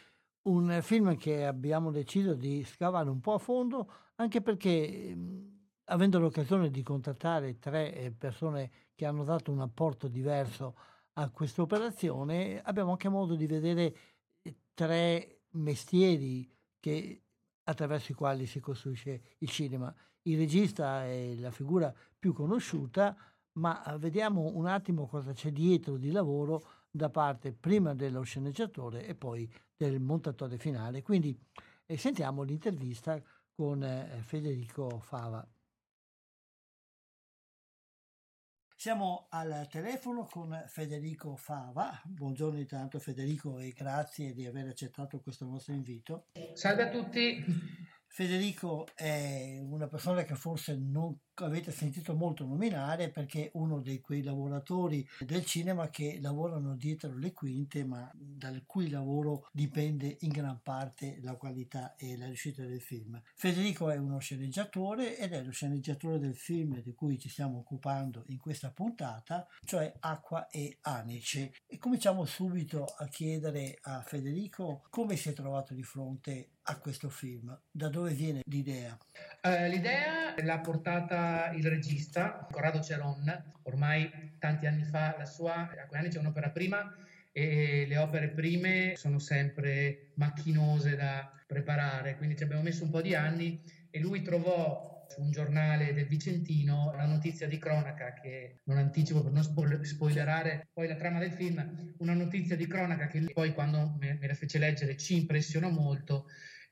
[0.42, 6.20] un film che abbiamo deciso di scavare un po' a fondo, anche perché mh, avendo
[6.20, 10.76] l'occasione di contattare tre eh, persone che hanno dato un apporto diverso
[11.14, 13.96] a questa operazione, abbiamo anche modo di vedere
[14.40, 16.48] eh, tre mestieri
[16.78, 17.24] che,
[17.64, 19.92] attraverso i quali si costruisce il cinema.
[20.22, 23.16] Il regista è la figura più conosciuta,
[23.58, 29.04] ma eh, vediamo un attimo cosa c'è dietro di lavoro da parte prima dello sceneggiatore
[29.04, 31.02] e poi del montatore finale.
[31.02, 31.38] Quindi
[31.86, 33.20] eh, sentiamo l'intervista
[33.54, 35.46] con eh, Federico Fava.
[38.76, 42.00] Siamo al telefono con Federico Fava.
[42.04, 46.26] Buongiorno intanto Federico e grazie di aver accettato questo nostro invito.
[46.54, 47.44] Salve a tutti.
[48.06, 54.00] Federico è una persona che forse non avete sentito molto nominare perché è uno di
[54.00, 60.30] quei lavoratori del cinema che lavorano dietro le quinte ma dal cui lavoro dipende in
[60.30, 63.20] gran parte la qualità e la riuscita del film.
[63.34, 68.24] Federico è uno sceneggiatore ed è lo sceneggiatore del film di cui ci stiamo occupando
[68.28, 71.52] in questa puntata, cioè Acqua e Anice.
[71.66, 77.08] E cominciamo subito a chiedere a Federico come si è trovato di fronte a questo
[77.08, 78.96] film, da dove viene l'idea?
[79.42, 85.86] Uh, l'idea l'ha portata il regista Corrado Ceron, ormai tanti anni fa, la sua, a
[85.86, 86.94] quei anni c'è un'opera prima
[87.32, 93.00] e le opere prime sono sempre macchinose da preparare, quindi ci abbiamo messo un po'
[93.00, 93.60] di anni
[93.90, 99.22] e lui trovò su un giornale del Vicentino una notizia di cronaca che non anticipo
[99.22, 99.42] per non
[99.82, 104.26] spoilerare poi la trama del film, una notizia di cronaca che poi quando me, me
[104.26, 106.26] la fece leggere ci impressionò molto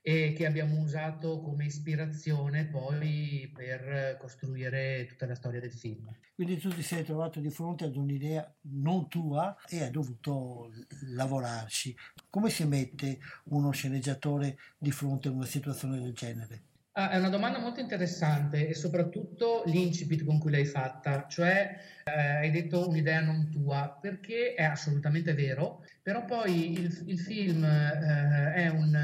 [0.07, 6.09] e che abbiamo usato come ispirazione poi per costruire tutta la storia del film.
[6.33, 10.71] Quindi tu ti sei trovato di fronte ad un'idea non tua e hai dovuto
[11.07, 11.93] lavorarci.
[12.29, 16.61] Come si mette uno sceneggiatore di fronte a una situazione del genere?
[16.99, 22.11] Ah, è una domanda molto interessante e soprattutto l'incipit con cui l'hai fatta, cioè eh,
[22.11, 28.51] hai detto un'idea non tua, perché è assolutamente vero, però poi il, il film eh,
[28.51, 28.97] è un,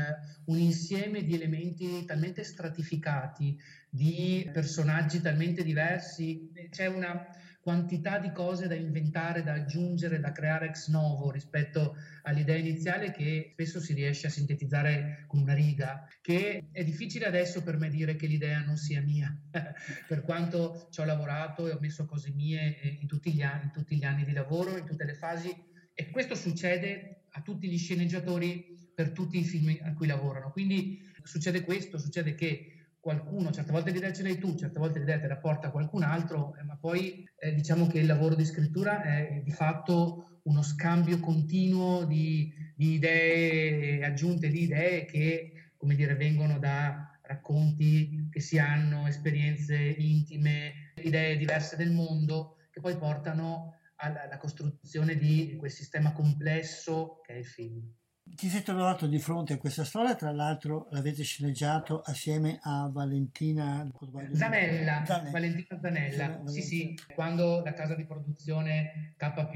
[0.46, 3.56] un, insieme di elementi talmente stratificati,
[3.92, 7.28] di personaggi talmente diversi, c'è una,
[7.64, 13.52] quantità di cose da inventare, da aggiungere, da creare ex novo rispetto all'idea iniziale che
[13.54, 18.18] spesso si riesce a sintetizzare con una riga, che è difficile adesso per me dire
[18.18, 19.34] che l'idea non sia mia,
[20.10, 23.72] per quanto ci ho lavorato e ho messo cose mie in tutti, gli anni, in
[23.72, 25.56] tutti gli anni di lavoro, in tutte le fasi,
[25.94, 30.52] e questo succede a tutti gli sceneggiatori per tutti i film a cui lavorano.
[30.52, 32.73] Quindi succede questo, succede che
[33.04, 36.56] qualcuno, certe volte l'idea ce l'hai tu, certe volte l'idea te la porta qualcun altro,
[36.56, 41.20] eh, ma poi eh, diciamo che il lavoro di scrittura è di fatto uno scambio
[41.20, 48.58] continuo di, di idee, aggiunte di idee che, come dire, vengono da racconti che si
[48.58, 55.72] hanno, esperienze intime, idee diverse del mondo, che poi portano alla, alla costruzione di quel
[55.72, 57.94] sistema complesso che è il film.
[58.26, 63.88] Ti sei trovato di fronte a questa storia, tra l'altro l'avete sceneggiato assieme a Valentina
[64.32, 65.30] Zanella, Zanella.
[65.30, 66.42] Valentina Zanella.
[66.46, 69.50] Sì, sì, quando la casa di produzione K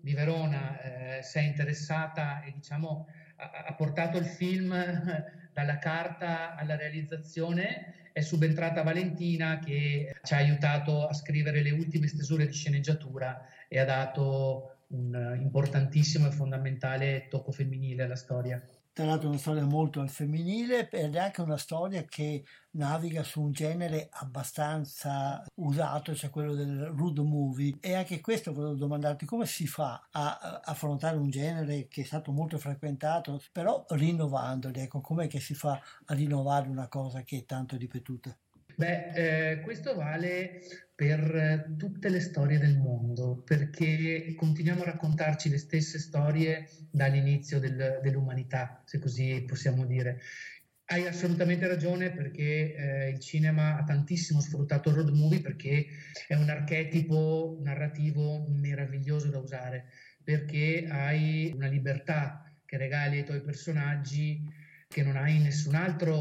[0.00, 3.06] di Verona eh, si è interessata e diciamo
[3.36, 4.74] ha, ha portato il film
[5.54, 12.06] dalla carta alla realizzazione, è subentrata Valentina che ci ha aiutato a scrivere le ultime
[12.06, 18.62] stesure di sceneggiatura e ha dato un importantissimo e fondamentale tocco femminile alla storia.
[18.92, 23.40] Tra l'altro una storia molto al femminile ed è anche una storia che naviga su
[23.40, 27.76] un genere abbastanza usato, cioè quello del rude movie.
[27.80, 32.04] E anche questo volevo domandarti come si fa a, a affrontare un genere che è
[32.04, 37.38] stato molto frequentato, però rinnovandoli, ecco, com'è che si fa a rinnovare una cosa che
[37.38, 38.36] è tanto ripetuta?
[38.76, 40.60] Beh, eh, questo vale
[41.00, 48.00] per tutte le storie del mondo, perché continuiamo a raccontarci le stesse storie dall'inizio del,
[48.02, 50.20] dell'umanità, se così possiamo dire.
[50.84, 55.86] Hai assolutamente ragione perché eh, il cinema ha tantissimo sfruttato il road movie perché
[56.28, 59.86] è un archetipo narrativo meraviglioso da usare,
[60.22, 64.44] perché hai una libertà che regali ai tuoi personaggi
[64.86, 66.12] che non hai in nessun'altra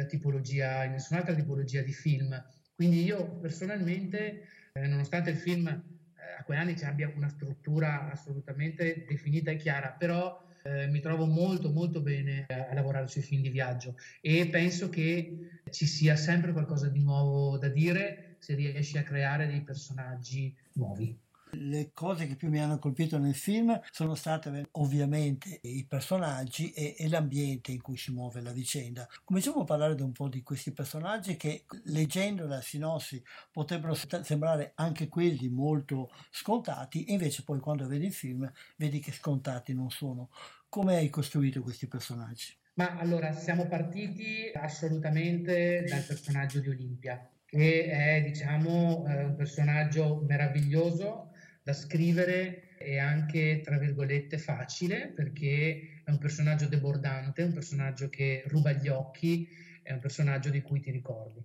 [0.00, 2.38] eh, tipologia, in nessun'altra tipologia di film.
[2.76, 8.10] Quindi io personalmente, eh, nonostante il film eh, a quei anni ci abbia una struttura
[8.12, 13.22] assolutamente definita e chiara, però eh, mi trovo molto molto bene a, a, lavorare sui
[13.22, 18.54] film di viaggio e penso che ci sia sempre qualcosa di nuovo da dire se
[18.54, 21.18] riesci a creare dei personaggi nuovi.
[21.52, 26.96] Le cose che più mi hanno colpito nel film sono state ovviamente i personaggi e,
[26.98, 29.06] e l'ambiente in cui si muove la vicenda.
[29.24, 35.08] Cominciamo a parlare un po' di questi personaggi che leggendo la sinossi potrebbero sembrare anche
[35.08, 40.30] quelli molto scontati e invece poi quando vedi il film vedi che scontati non sono.
[40.68, 42.54] Come hai costruito questi personaggi?
[42.74, 50.22] Ma allora siamo partiti assolutamente dal personaggio di Olimpia, che è diciamo eh, un personaggio
[50.26, 51.30] meraviglioso
[51.66, 58.44] da scrivere e anche, tra virgolette, facile, perché è un personaggio debordante, un personaggio che
[58.46, 59.48] ruba gli occhi,
[59.82, 61.42] è un personaggio di cui ti ricordi.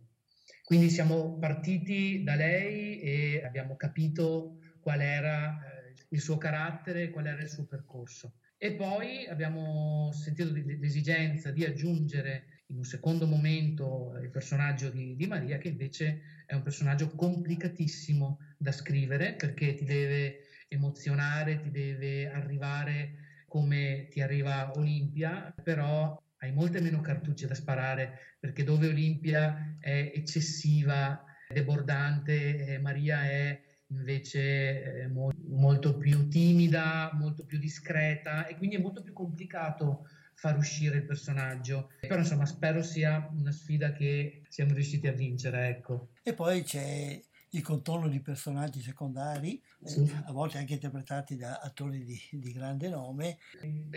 [0.64, 7.26] Quindi siamo partiti da lei e abbiamo capito qual era eh, il suo carattere, qual
[7.26, 8.36] era il suo percorso.
[8.60, 15.28] E poi abbiamo sentito l'esigenza di aggiungere in un secondo momento il personaggio di, di,
[15.28, 22.32] Maria, che invece è un personaggio complicatissimo da scrivere perché ti deve emozionare, ti deve
[22.32, 29.78] arrivare come ti arriva Olimpia, però hai molte meno cartucce da sparare perché dove Olimpia
[29.80, 38.78] è eccessiva, debordante, Maria è invece mo- molto più timida, molto più discreta e quindi
[38.78, 40.08] è molto più complicato
[40.42, 41.92] far uscire il personaggio.
[42.00, 46.14] Però insomma spero sia una sfida che siamo riusciti a vincere, ecco.
[46.24, 47.22] E poi c'è
[47.54, 50.04] il contorno di personaggi secondari, sì.
[50.04, 53.38] eh, a volte anche interpretati da attori di, di, grande nome.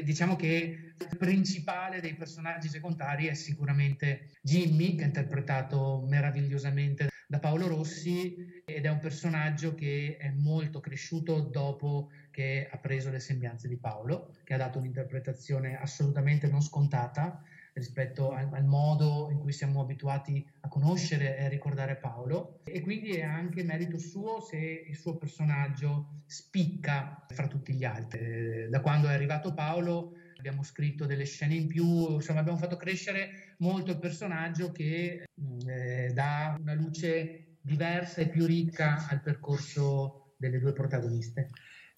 [0.03, 7.39] Diciamo che il principale dei personaggi secondari è sicuramente Jimmy, che è interpretato meravigliosamente da
[7.39, 13.21] Paolo Rossi ed è un personaggio che è molto cresciuto dopo che ha preso le
[13.21, 17.43] sembianze di Paolo, che ha dato un'interpretazione assolutamente non scontata
[17.75, 22.81] rispetto al, al, modo in cui siamo abituati a conoscere e a ricordare Paolo e
[22.81, 28.68] quindi è anche merito suo se il suo personaggio spicca fra tutti gli altri.
[28.68, 33.55] Da quando è arrivato Paolo abbiamo scritto delle scene in più, insomma abbiamo fatto crescere
[33.59, 35.25] molto il personaggio che
[35.66, 41.51] eh, dà una luce diversa e più ricca al percorso delle due protagoniste.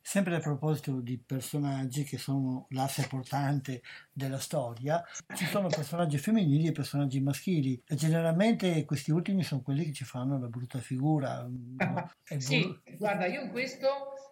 [0.09, 3.83] Sempre a proposito di personaggi che sono l'asse portante
[4.13, 5.03] della storia,
[5.35, 10.05] ci sono personaggi femminili e personaggi maschili e generalmente questi ultimi sono quelli che ci
[10.05, 11.45] fanno la brutta figura.
[12.39, 12.65] sì,
[12.97, 13.89] guarda, io in questo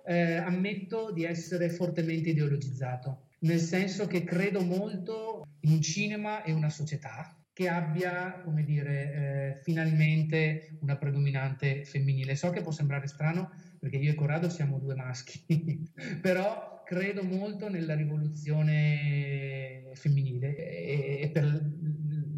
[0.07, 6.53] eh, ammetto di essere fortemente ideologizzato, nel senso che credo molto in un cinema e
[6.53, 12.37] una società che abbia, come dire, eh, finalmente una predominante femminile.
[12.37, 13.51] So che può sembrare strano,
[13.85, 15.45] perché io e Corrado siamo due maschi,
[16.22, 21.45] però credo molto nella rivoluzione femminile e, per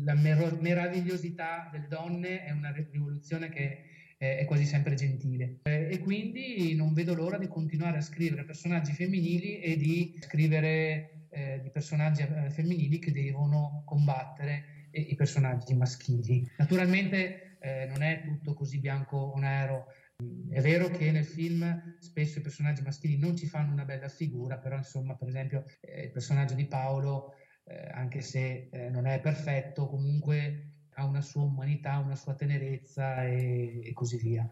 [0.05, 3.83] la mer- meravigliosità delle donne è una rivoluzione che
[4.19, 9.61] è quasi sempre gentile e quindi non vedo l'ora di continuare a scrivere personaggi femminili
[9.61, 16.51] e di scrivere eh, di personaggi eh, femminili che devono combattere i personaggi maschili.
[16.57, 19.87] Naturalmente eh, non è tutto così bianco o nero,
[20.57, 24.57] è vero che nel film spesso i personaggi maschili non ci fanno una bella figura,
[24.57, 29.21] però insomma, per esempio, eh, il personaggio di Paolo, eh, anche se eh, non è
[29.21, 34.51] perfetto, comunque ha una sua umanità, una sua tenerezza e, e così via.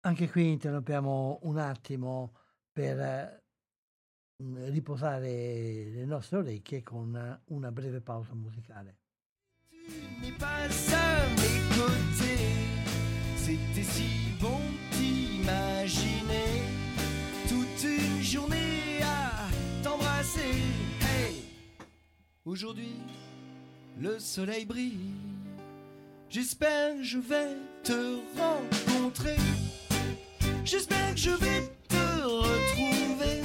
[0.00, 2.32] Anche qui interrompiamo un attimo
[2.72, 3.44] per
[4.36, 9.00] riposare le nostre orecchie con una breve pausa musicale.
[10.20, 11.35] Tu
[13.46, 14.58] C'était si bon
[14.90, 16.64] d'imaginer
[17.48, 20.40] toute une journée à t'embrasser.
[21.02, 21.44] Hey,
[22.44, 22.96] aujourd'hui
[24.00, 25.12] le soleil brille.
[26.28, 29.36] J'espère que je vais te rencontrer.
[30.64, 33.42] J'espère que je vais te retrouver.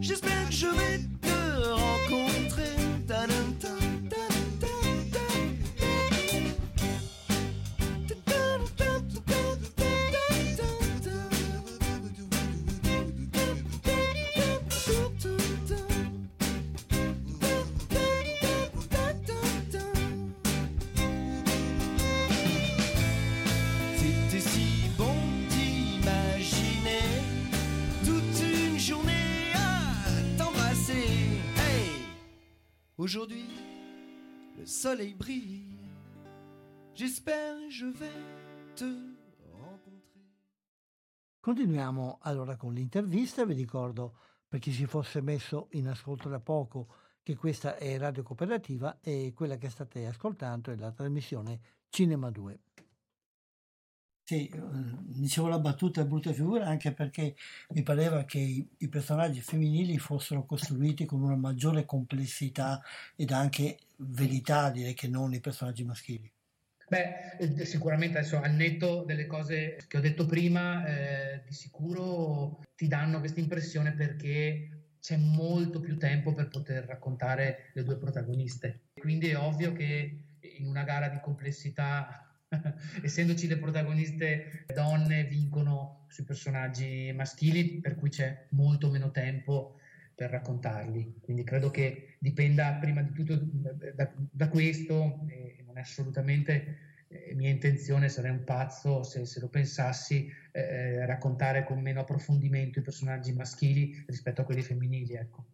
[0.00, 1.19] J'espère que je vais
[33.10, 33.48] Aujourd'hui,
[34.56, 35.76] le soleil brille.
[36.94, 38.06] J'espère je vais
[38.76, 38.84] te
[39.52, 40.28] rencontrer.
[41.40, 43.44] Continuiamo allora con l'intervista.
[43.44, 46.86] Vi ricordo, per chi si fosse messo in ascolto da poco,
[47.24, 51.58] che questa è Radio Cooperativa e quella che state ascoltando è la trasmissione
[51.88, 52.60] Cinema 2.
[54.30, 57.34] Sì, eh, dicevo la battuta brutta figura anche perché
[57.70, 62.80] mi pareva che i, i, personaggi femminili fossero costruiti con una maggiore complessità
[63.16, 66.32] ed anche verità, direi che non i personaggi maschili.
[66.86, 72.62] Beh, eh, sicuramente adesso al netto delle cose che ho detto prima, eh, di sicuro
[72.76, 78.90] ti danno questa impressione perché c'è molto più tempo per poter raccontare le due protagoniste.
[78.94, 82.29] Quindi è ovvio che in una gara di complessità
[83.02, 89.76] essendoci le protagoniste donne, vincono sui personaggi maschili, per cui c'è molto meno tempo
[90.14, 91.18] per raccontarli.
[91.20, 93.36] Quindi credo che dipenda prima di tutto
[93.94, 96.76] da, da questo, e non è assolutamente
[97.08, 102.78] eh, mia intenzione, sarei un pazzo se, se lo pensassi, eh, raccontare con meno approfondimento
[102.78, 105.14] i personaggi maschili rispetto a quelli femminili.
[105.14, 105.46] Ecco.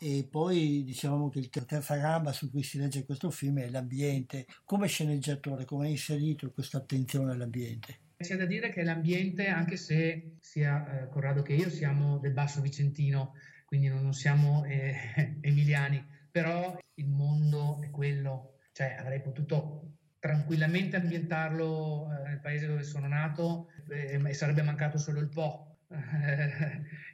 [0.00, 4.46] E poi diciamo che la terza gamba su cui si legge questo film è l'ambiente.
[4.64, 7.98] Come sceneggiatore, come hai inserito questa attenzione all'ambiente?
[8.16, 12.60] C'è da dire che l'ambiente, anche se sia eh, Corrado che io siamo del Basso
[12.60, 13.34] Vicentino,
[13.64, 20.96] quindi non, non siamo eh, emiliani, però il mondo è quello, cioè avrei potuto tranquillamente
[20.96, 25.67] ambientarlo eh, nel paese dove sono nato eh, e sarebbe mancato solo il Po,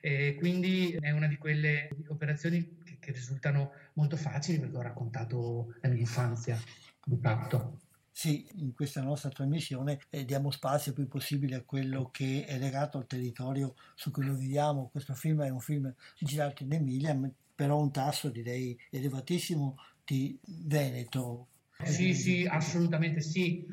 [0.00, 5.74] e quindi è una di quelle operazioni che, che, risultano molto facili perché ho raccontato
[5.80, 6.58] la mia infanzia
[7.04, 7.78] di fatto.
[8.10, 12.58] Sì, in questa nostra trasmissione eh, diamo spazio il più possibile a quello che è
[12.58, 14.88] legato al territorio su cui noi viviamo.
[14.90, 17.18] Questo film è un film girato in Emilia,
[17.54, 21.48] però un tasso direi elevatissimo di Veneto.
[21.82, 23.66] Sì, sì, assolutamente sì.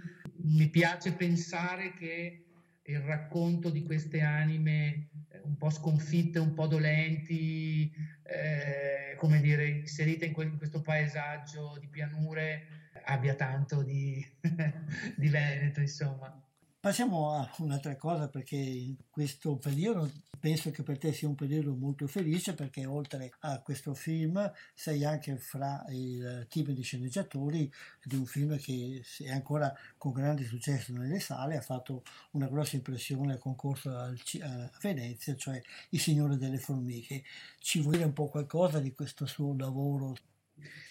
[0.43, 2.45] Mi piace pensare che
[2.84, 7.92] il racconto di queste anime eh, un po' sconfitte, un po' dolenti,
[8.24, 14.26] eh, come dire, inserite in, que- in, questo paesaggio di pianure, abbia tanto di,
[15.16, 16.41] di Veneto, insomma.
[16.82, 20.10] Passiamo a un'altra cosa perché in questo periodo
[20.40, 25.06] penso che per te sia un periodo molto felice perché oltre a questo film sei
[25.06, 27.72] anche fra il team di sceneggiatori
[28.04, 32.02] di un film che è ancora con grande successo nelle sale, ha fatto
[32.32, 34.12] una grossa impressione al concorso a
[34.82, 37.24] Venezia, cioè Il Signore delle Formiche.
[37.60, 40.16] Ci vuoi dire un po' qualcosa di questo suo lavoro?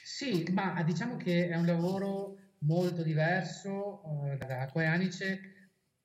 [0.05, 5.59] Sì, ma diciamo che è un lavoro molto diverso uh, da Acqua Anice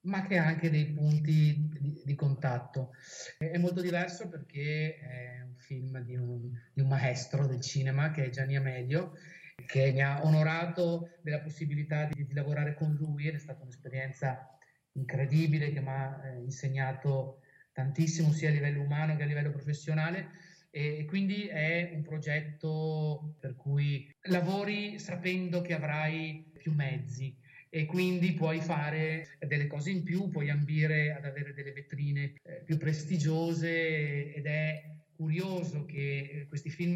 [0.06, 2.92] ma che ha anche dei punti di, di, contatto.
[3.38, 8.26] È molto diverso perché è un film di un, di un maestro del cinema che
[8.26, 9.14] è Gianni Amelio,
[9.66, 14.58] che mi ha onorato della possibilità di, di lavorare con lui ed è stata un'esperienza
[14.94, 17.42] incredibile che mi ha eh, insegnato
[17.74, 20.30] tantissimo sia a livello umano che a livello professionale
[20.70, 27.36] e quindi è un progetto per cui lavori sapendo che avrai più mezzi
[27.76, 32.62] e quindi puoi fare delle cose in più, puoi ambire ad avere delle vetrine eh,
[32.64, 34.82] più prestigiose ed è
[35.14, 36.96] curioso che questi film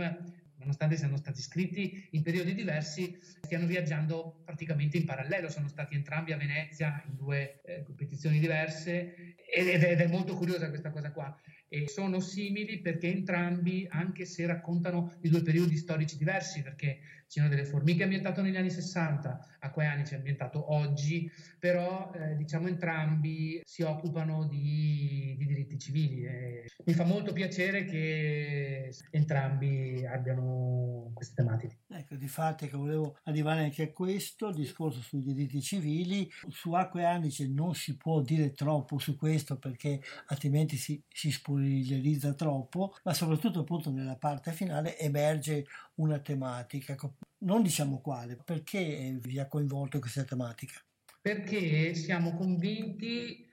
[0.55, 5.49] nonostante siano stati scritti in periodi diversi, stiano viaggiando praticamente in parallelo.
[5.49, 10.91] Sono stati entrambi a Venezia in due eh, competizioni diverse ed è molto curiosa questa
[10.91, 11.37] cosa qua
[11.71, 16.99] e sono simili perché entrambi, anche se raccontano di due periodi storici diversi, perché
[17.29, 23.61] Cino delle Formiche ambientato negli anni 60, Acqueanici è ambientato oggi, però eh, diciamo entrambi
[23.63, 26.25] si occupano di, di diritti civili.
[26.25, 31.77] E mi fa molto piacere che entrambi abbiano queste tematiche.
[31.89, 36.27] Ecco, di fatto che volevo arrivare anche a questo, il discorso sui diritti civili.
[36.49, 42.33] Su Acque Anice non si può dire troppo su questo perché altrimenti si, si spoilerizza
[42.33, 45.67] troppo, ma soprattutto appunto nella parte finale emerge
[45.99, 46.95] una tematica,
[47.39, 50.73] non diciamo quale, perché vi ha coinvolto questa tematica?
[51.21, 53.47] Perché siamo convinti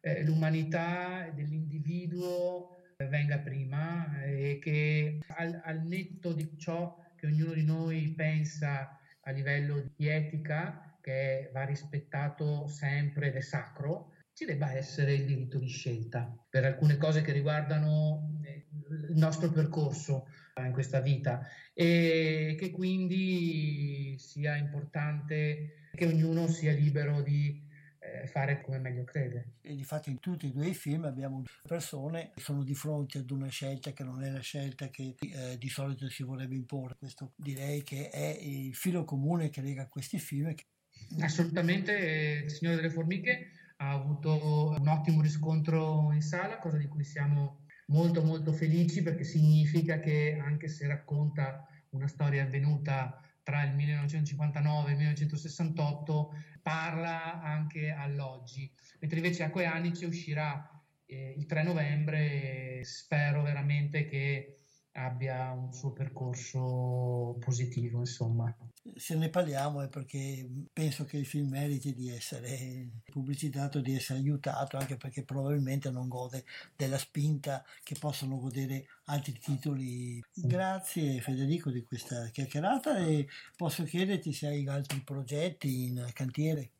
[0.00, 2.70] eh, l'umanità dell'individuo
[3.08, 9.30] venga prima e che al, al netto di ciò che ognuno di noi pensa a
[9.30, 15.58] livello di etica, che va rispettato sempre ed è sacro, ci debba essere il diritto
[15.58, 18.66] di scelta per alcune cose che riguardano eh,
[19.10, 20.26] il nostro percorso
[20.62, 27.60] in questa vita e che quindi sia importante che ognuno sia libero di
[27.98, 29.54] eh, fare come meglio crede.
[29.62, 33.18] E di fatto in tutti e due i film abbiamo persone che sono di fronte
[33.18, 36.96] ad una scelta che non è la scelta che eh, di solito si vorrebbe imporre.
[36.98, 40.54] Questo direi che è il filo comune che lega questi film.
[41.20, 47.02] Assolutamente, il Signore delle Formiche ha avuto un ottimo riscontro in sala, cosa di cui
[47.02, 53.74] siamo molto molto felici perché significa che anche se racconta una storia avvenuta tra il
[53.74, 56.30] 1959 e il 1968
[56.62, 58.70] parla anche all'oggi,
[59.00, 64.60] mentre invece Acque Anice uscirà eh, il 3 novembre e spero veramente che
[64.92, 68.54] abbia un suo percorso positivo, insomma
[68.96, 74.18] se ne parliamo è perché penso che il film meriti di essere pubblicitato, di essere
[74.18, 76.44] aiutato, anche perché probabilmente non gode
[76.76, 80.22] della spinta che possono godere altri titoli.
[80.34, 83.26] Grazie Federico di questa chiacchierata e
[83.56, 86.70] posso chiederti se hai altri progetti in cantiere.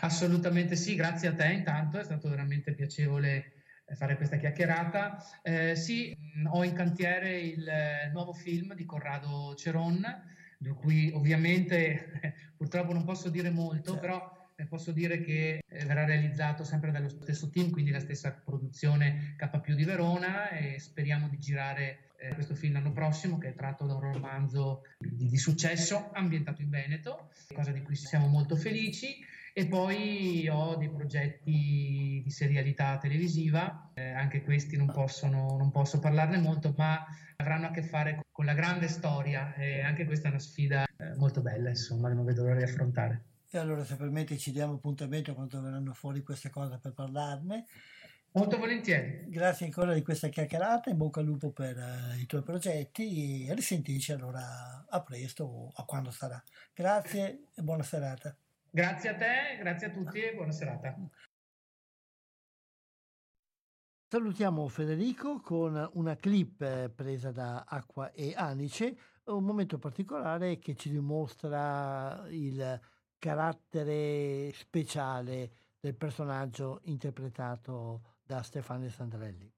[0.00, 3.52] Assolutamente sì, grazie a te intanto, è stato veramente piacevole
[3.94, 5.22] fare questa chiacchierata.
[5.42, 6.16] Eh, sì,
[6.50, 7.68] ho in cantiere il
[8.12, 14.00] nuovo film di Corrado Ceron di cui ovviamente purtroppo non posso dire molto, certo.
[14.00, 14.36] però
[14.68, 19.74] posso dire che eh, verrà realizzato sempre dallo stesso team, quindi la stessa produzione K
[19.74, 23.94] di Verona e speriamo di girare eh, questo film l'anno prossimo che è tratto da
[23.94, 29.18] un romanzo di, di successo ambientato in Veneto, cosa di cui siamo molto felici
[29.52, 35.98] e poi ho dei progetti di serialità televisiva, eh, anche questi non, possono, non posso
[35.98, 37.02] parlarne molto, ma
[37.36, 41.14] avranno a che fare con la grande storia e anche questa è una sfida eh,
[41.16, 43.22] molto bella, insomma, non vedo l'ora di affrontare.
[43.48, 47.64] E allora se permette ci diamo appuntamento quando verranno fuori queste cose per parlarne.
[48.32, 49.24] Molto volentieri.
[49.30, 53.54] Grazie ancora di questa chiacchierata, in bocca al lupo per uh, i tuoi progetti e
[53.54, 56.42] risentirci allora a presto o a quando sarà.
[56.74, 58.36] Grazie e buona serata.
[58.70, 60.94] Grazie a te, grazie a tutti e buona serata.
[64.08, 70.76] Salutiamo Federico con una clip eh, presa da Acqua e Anice, un momento particolare che
[70.76, 72.80] ci dimostra il
[73.18, 75.50] carattere speciale
[75.80, 79.52] del personaggio interpretato da Stefano Sandrelli.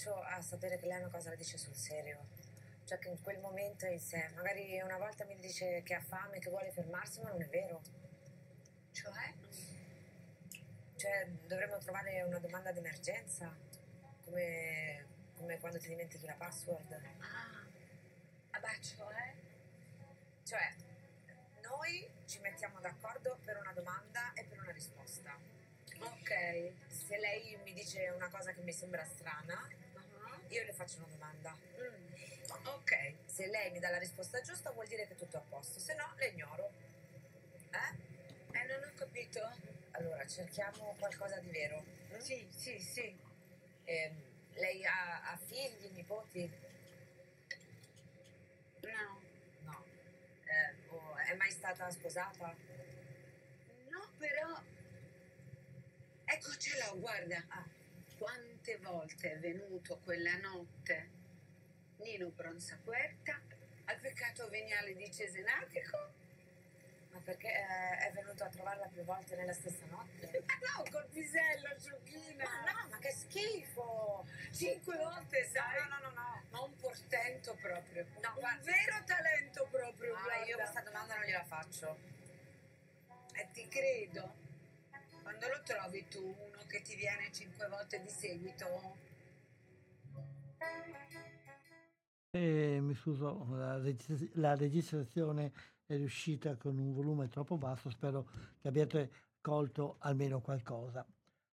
[0.00, 2.28] Faccio a sapere che lei una cosa la dice sul serio?
[2.84, 6.38] Cioè che in quel momento in sé, magari una volta mi dice che ha fame,
[6.38, 7.82] che vuole fermarsi, ma non è vero.
[8.92, 9.34] Cioè?
[10.96, 13.54] Cioè, dovremmo trovare una domanda d'emergenza,
[14.24, 15.04] come,
[15.36, 16.92] come quando ti dimentichi la password.
[17.20, 19.34] Ah, beh, cioè?
[20.44, 20.74] Cioè,
[21.60, 25.36] noi ci mettiamo d'accordo per una domanda e per una risposta.
[26.00, 26.72] Ok.
[26.88, 29.79] Se lei mi dice una cosa che mi sembra strana.
[30.50, 31.56] Io le faccio una domanda.
[31.78, 32.08] Mm,
[32.64, 33.14] Ok.
[33.26, 35.94] Se lei mi dà la risposta giusta vuol dire che è tutto a posto, se
[35.94, 36.70] no le ignoro.
[37.70, 38.58] Eh?
[38.58, 39.40] Eh, non ho capito.
[39.92, 41.82] Allora, cerchiamo qualcosa di vero.
[42.12, 42.18] mm?
[42.18, 43.16] Sì, sì, sì.
[43.84, 44.22] Ehm,
[44.54, 46.50] lei ha, ha figli, nipoti?
[48.82, 49.20] No.
[49.64, 49.84] No.
[50.44, 52.54] Eh, o è mai stata sposata?
[53.88, 54.60] No, però...
[56.24, 57.44] Eccocela, guarda.
[57.48, 57.64] Ah.
[58.62, 61.08] Quante volte è venuto quella notte
[62.00, 63.40] Nino Bronzapuerta
[63.86, 66.12] al peccato veniale di Cesenatico?
[67.10, 70.44] Ma perché eh, è venuto a trovarla più volte nella stessa notte?
[70.46, 72.44] Ma no, col pisello, ciocchina.
[72.44, 74.26] Ma no, ma che schifo!
[74.52, 75.78] Cinque volte, sai?
[75.88, 76.42] No, no, no, no.
[76.50, 78.04] Ma un portento proprio.
[78.20, 80.44] No, un guarda- vero talento proprio, Ah, guarda.
[80.44, 81.96] io questa domanda non gliela faccio.
[83.32, 84.48] E ti credo.
[85.40, 88.66] Quando lo trovi tu, uno che ti viene cinque volte di seguito?
[92.28, 95.50] E mi scuso, la, regis- la registrazione
[95.86, 98.28] è riuscita con un volume troppo basso, spero
[98.60, 101.06] che abbiate colto almeno qualcosa.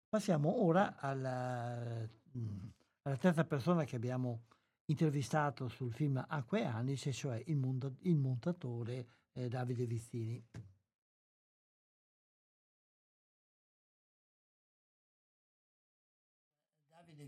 [0.10, 2.06] Passiamo ora alla,
[2.38, 2.68] mm,
[3.04, 4.48] alla terza persona che abbiamo
[4.88, 10.46] intervistato sul film Acque Anice, cioè il, monta- il montatore eh, Davide Vizzini.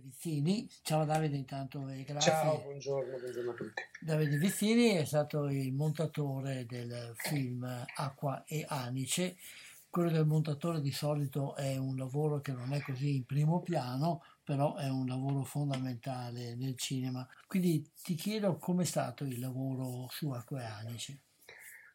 [0.09, 2.31] Vizzini, ciao Davide intanto e grazie.
[2.31, 3.83] Ciao, buongiorno, buongiorno a tutti.
[4.01, 7.63] Davide Vizzini è stato il montatore del film
[7.95, 9.37] Acqua e Anice.
[9.87, 14.23] Quello del montatore di solito è un lavoro che non è così in primo piano,
[14.43, 17.27] però è un lavoro fondamentale nel cinema.
[17.45, 21.19] Quindi ti chiedo com'è stato il lavoro su Acqua e Anice.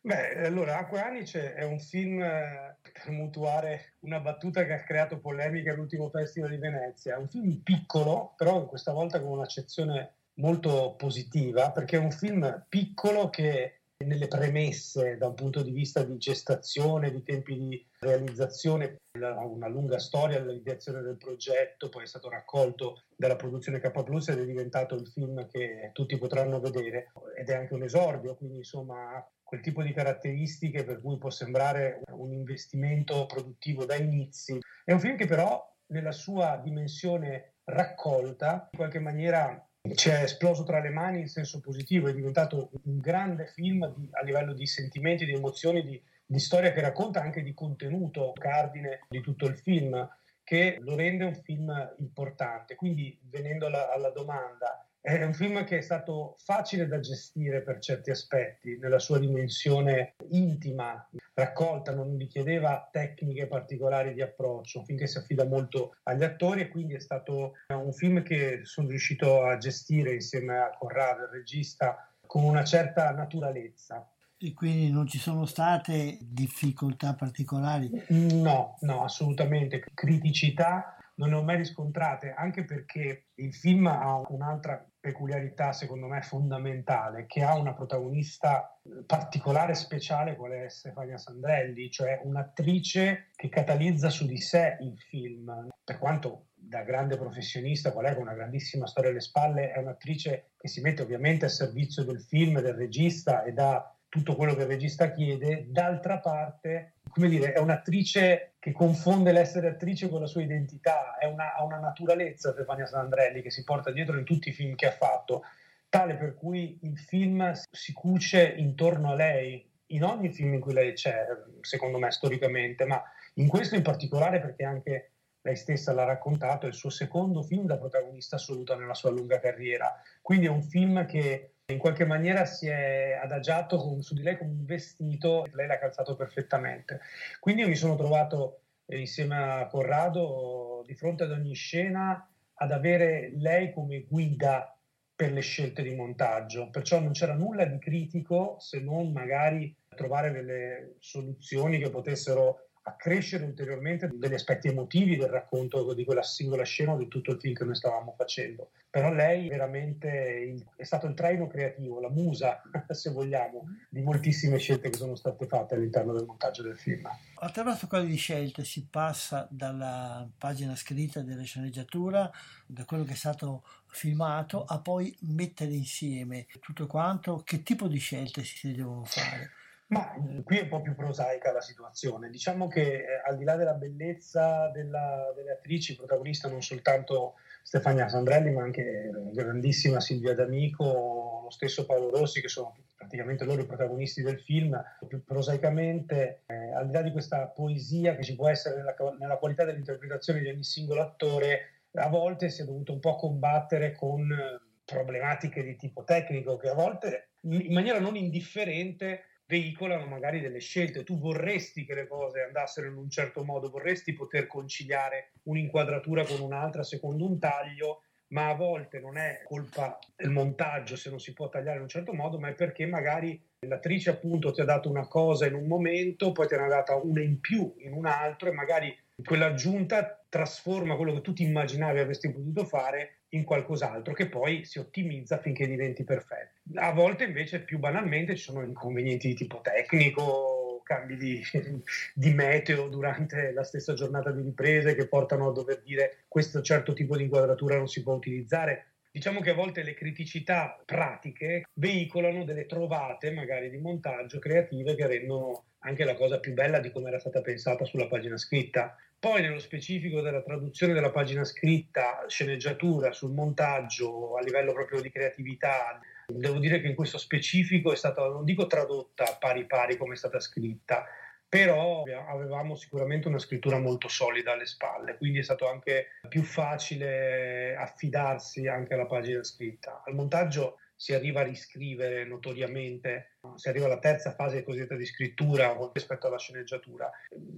[0.06, 5.18] Beh, allora, Acqua Anice è un film, eh, per mutuare una battuta che ha creato
[5.18, 7.14] polemica all'ultimo Festival di Venezia.
[7.14, 12.66] È un film piccolo, però questa volta con un'accezione molto positiva, perché è un film
[12.68, 18.98] piccolo che nelle premesse da un punto di vista di gestazione, di tempi di realizzazione,
[19.16, 24.40] una lunga storia dell'ideazione del progetto, poi è stato raccolto dalla produzione K Plus ed
[24.40, 29.26] è diventato il film che tutti potranno vedere ed è anche un esordio, quindi insomma
[29.54, 34.58] quel tipo di caratteristiche per cui può sembrare un investimento produttivo da inizi.
[34.84, 40.64] È un film che però nella sua dimensione raccolta in qualche maniera ci è esploso
[40.64, 44.66] tra le mani in senso positivo, è diventato un grande film di- a livello di
[44.66, 49.58] sentimenti, di emozioni, di, di storia che racconta anche di contenuto cardine di tutto il
[49.58, 50.08] film,
[50.42, 52.74] che lo rende un film importante.
[52.74, 57.78] Quindi, venendo alla, alla domanda, è un film che è stato facile da gestire per
[57.78, 64.98] certi aspetti, nella sua dimensione intima, raccolta, non richiedeva tecniche particolari di approccio, un film
[64.98, 69.42] che si affida molto agli attori e quindi è stato un film che sono riuscito
[69.42, 74.10] a gestire insieme a Corrado, il regista, con una certa naturalezza.
[74.38, 77.90] E quindi non ci sono state difficoltà particolari.
[78.08, 79.84] No, no, assolutamente.
[79.92, 86.22] Criticità non ne ho mai riscontrate, anche perché il film ha un'altra peculiarità, secondo me,
[86.22, 94.08] fondamentale, che ha una protagonista particolare, speciale, qual è Stefania Sandrelli, cioè un'attrice che catalizza
[94.08, 95.68] su di sé il film.
[95.84, 100.52] Per quanto da grande professionista, qual è con una grandissima storia alle spalle, è un'attrice
[100.56, 104.62] che si mette ovviamente a servizio del film, del regista e dà tutto quello che
[104.62, 110.26] il regista chiede, d'altra parte, come dire, è un'attrice che confonde l'essere attrice con la
[110.26, 114.48] sua identità, è una, ha una naturalezza Stefania Sandrelli che si porta dietro in tutti
[114.48, 115.42] i film che ha fatto,
[115.90, 120.72] tale per cui il film si cuce intorno a lei, in ogni film in cui
[120.72, 121.26] lei c'è,
[121.60, 123.02] secondo me, storicamente, ma
[123.34, 125.12] in questo in particolare perché anche
[125.42, 129.40] lei stessa l'ha raccontato, è il suo secondo film da protagonista assoluta nella sua lunga
[129.40, 129.92] carriera.
[130.22, 134.36] Quindi è un film che in qualche maniera si è adagiato con, su di lei
[134.36, 137.00] come un vestito, lei l'ha calzato perfettamente.
[137.40, 142.70] Quindi io mi sono trovato eh, insieme a Corrado di fronte ad ogni scena ad
[142.70, 144.76] avere lei come guida
[145.16, 150.32] per le scelte di montaggio, perciò non c'era nulla di critico se non magari trovare
[150.32, 156.92] delle soluzioni che potessero accrescere ulteriormente degli aspetti emotivi del racconto di quella singola scena
[156.92, 158.70] o di tutto il film che noi stavamo facendo.
[158.90, 164.90] Però lei veramente è stato il traino creativo, la musa, se vogliamo, di moltissime scelte
[164.90, 167.08] che sono state fatte all'interno del montaggio del film.
[167.36, 172.30] Attraverso quali scelte si passa dalla pagina scritta della sceneggiatura,
[172.66, 177.42] da quello che è stato filmato, a poi mettere insieme tutto quanto?
[177.44, 179.50] Che tipo di scelte si devono fare?
[179.86, 182.30] Ma qui è un po' più prosaica la situazione.
[182.30, 188.08] Diciamo che eh, al di là della bellezza della, delle attrici, protagonista non soltanto Stefania
[188.08, 193.66] Sandrelli, ma anche grandissima Silvia D'Amico, lo stesso Paolo Rossi, che sono praticamente loro i
[193.66, 194.82] protagonisti del film.
[195.06, 199.36] Più prosaicamente, eh, al di là di questa poesia che ci può essere nella, nella
[199.36, 204.32] qualità dell'interpretazione di ogni singolo attore, a volte si è dovuto un po' combattere con
[204.32, 210.60] eh, problematiche di tipo tecnico che a volte in maniera non indifferente veicolano magari delle
[210.60, 211.04] scelte.
[211.04, 216.40] Tu vorresti che le cose andassero in un certo modo, vorresti poter conciliare un'inquadratura con
[216.40, 221.32] un'altra secondo un taglio, ma a volte non è colpa del montaggio se non si
[221.32, 224.90] può tagliare in un certo modo, ma è perché magari l'attrice appunto ti ha dato
[224.90, 228.06] una cosa in un momento, poi te ne ha data una in più in un
[228.06, 234.14] altro e magari quell'aggiunta trasforma quello che tu ti immaginavi avresti potuto fare in qualcos'altro
[234.14, 236.60] che poi si ottimizza finché diventi perfetto.
[236.76, 241.42] A volte invece più banalmente ci sono inconvenienti di tipo tecnico, cambi di,
[242.14, 246.92] di, meteo durante la stessa giornata di riprese che portano a dover dire questo certo
[246.92, 248.90] tipo di inquadratura non si può utilizzare.
[249.10, 255.06] Diciamo che a volte le criticità pratiche veicolano delle trovate magari di montaggio creative che
[255.06, 258.96] rendono anche la cosa più bella di come era stata pensata sulla pagina scritta.
[259.24, 265.10] Poi nello specifico della traduzione della pagina scritta, sceneggiatura, sul montaggio, a livello proprio di
[265.10, 270.12] creatività, devo dire che in questo specifico è stata, non dico tradotta pari pari come
[270.12, 271.06] è stata scritta,
[271.48, 277.74] però avevamo sicuramente una scrittura molto solida alle spalle, quindi è stato anche più facile
[277.76, 280.02] affidarsi anche alla pagina scritta.
[280.04, 285.76] Al montaggio si arriva a riscrivere notoriamente, si arriva alla terza fase cosiddetta di scrittura
[285.92, 287.10] rispetto alla sceneggiatura.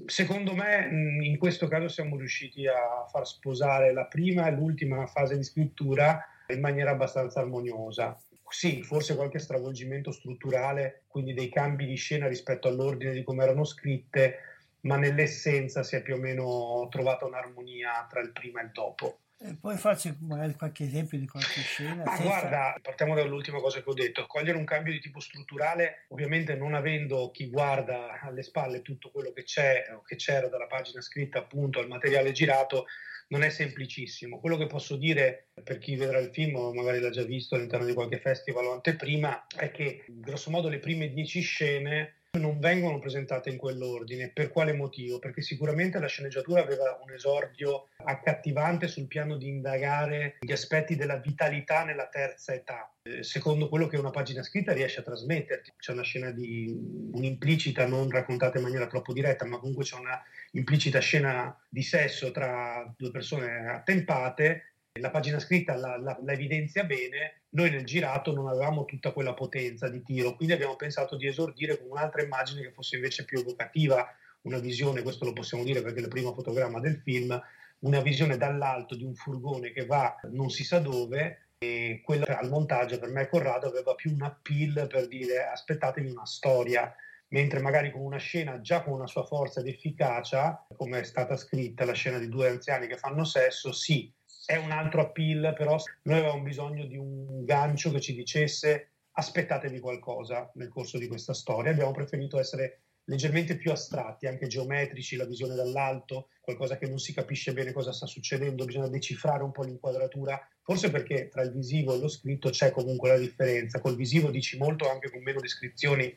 [0.06, 0.88] Secondo me
[1.22, 6.20] in questo caso siamo riusciti a far sposare la prima e l'ultima fase di scrittura
[6.48, 8.20] in maniera abbastanza armoniosa.
[8.48, 13.62] Sì, forse qualche stravolgimento strutturale, quindi dei cambi di scena rispetto all'ordine di come erano
[13.62, 14.38] scritte,
[14.80, 19.18] ma nell'essenza si è più o meno trovata un'armonia tra il prima e il dopo.
[19.38, 22.04] E puoi farci magari qualche esempio di qualche scena?
[22.04, 24.26] Ma guarda, partiamo dall'ultima cosa che ho detto.
[24.26, 29.32] Cogliere un cambio di tipo strutturale, ovviamente non avendo chi guarda alle spalle tutto quello
[29.32, 32.86] che c'è o che c'era dalla pagina scritta appunto al materiale girato,
[33.28, 34.40] non è semplicissimo.
[34.40, 37.84] Quello che posso dire per chi vedrà il film o magari l'ha già visto all'interno
[37.84, 42.98] di qualche festival o anteprima è che grosso modo le prime dieci scene non vengono
[42.98, 44.30] presentate in quell'ordine.
[44.32, 45.18] Per quale motivo?
[45.18, 51.16] Perché sicuramente la sceneggiatura aveva un esordio accattivante sul piano di indagare gli aspetti della
[51.16, 55.72] vitalità nella terza età, eh, secondo quello che una pagina scritta riesce a trasmetterti.
[55.78, 60.22] C'è una scena di un'implicita, non raccontata in maniera troppo diretta, ma comunque c'è una
[60.52, 66.84] implicita scena di sesso tra due persone attempate la pagina scritta la, la, la, evidenzia
[66.84, 71.26] bene, noi nel girato non avevamo tutta quella potenza di tiro, quindi abbiamo pensato di
[71.26, 74.06] esordire con un'altra immagine che fosse invece più evocativa,
[74.42, 77.40] una visione, questo lo possiamo dire perché è il primo fotogramma del film,
[77.80, 82.48] una visione dall'alto di un furgone che va non si sa dove e quella al
[82.48, 86.94] montaggio per me Corrado aveva più un appeal per dire aspettatevi una storia
[87.28, 91.36] mentre magari con una scena già con una sua forza ed efficacia, come è stata
[91.36, 94.12] scritta la scena di due anziani che fanno sesso, sì,
[94.46, 99.80] è un altro appeal, però noi avevamo bisogno di un gancio che ci dicesse aspettatevi
[99.80, 101.72] qualcosa nel corso di questa storia.
[101.72, 107.12] Abbiamo preferito essere leggermente più astratti, anche geometrici, la visione dall'alto, qualcosa che non si
[107.12, 111.94] capisce bene cosa sta succedendo, bisogna decifrare un po' l'inquadratura, forse perché tra il visivo
[111.94, 116.12] e lo scritto c'è comunque la differenza, col visivo dici molto anche con meno descrizioni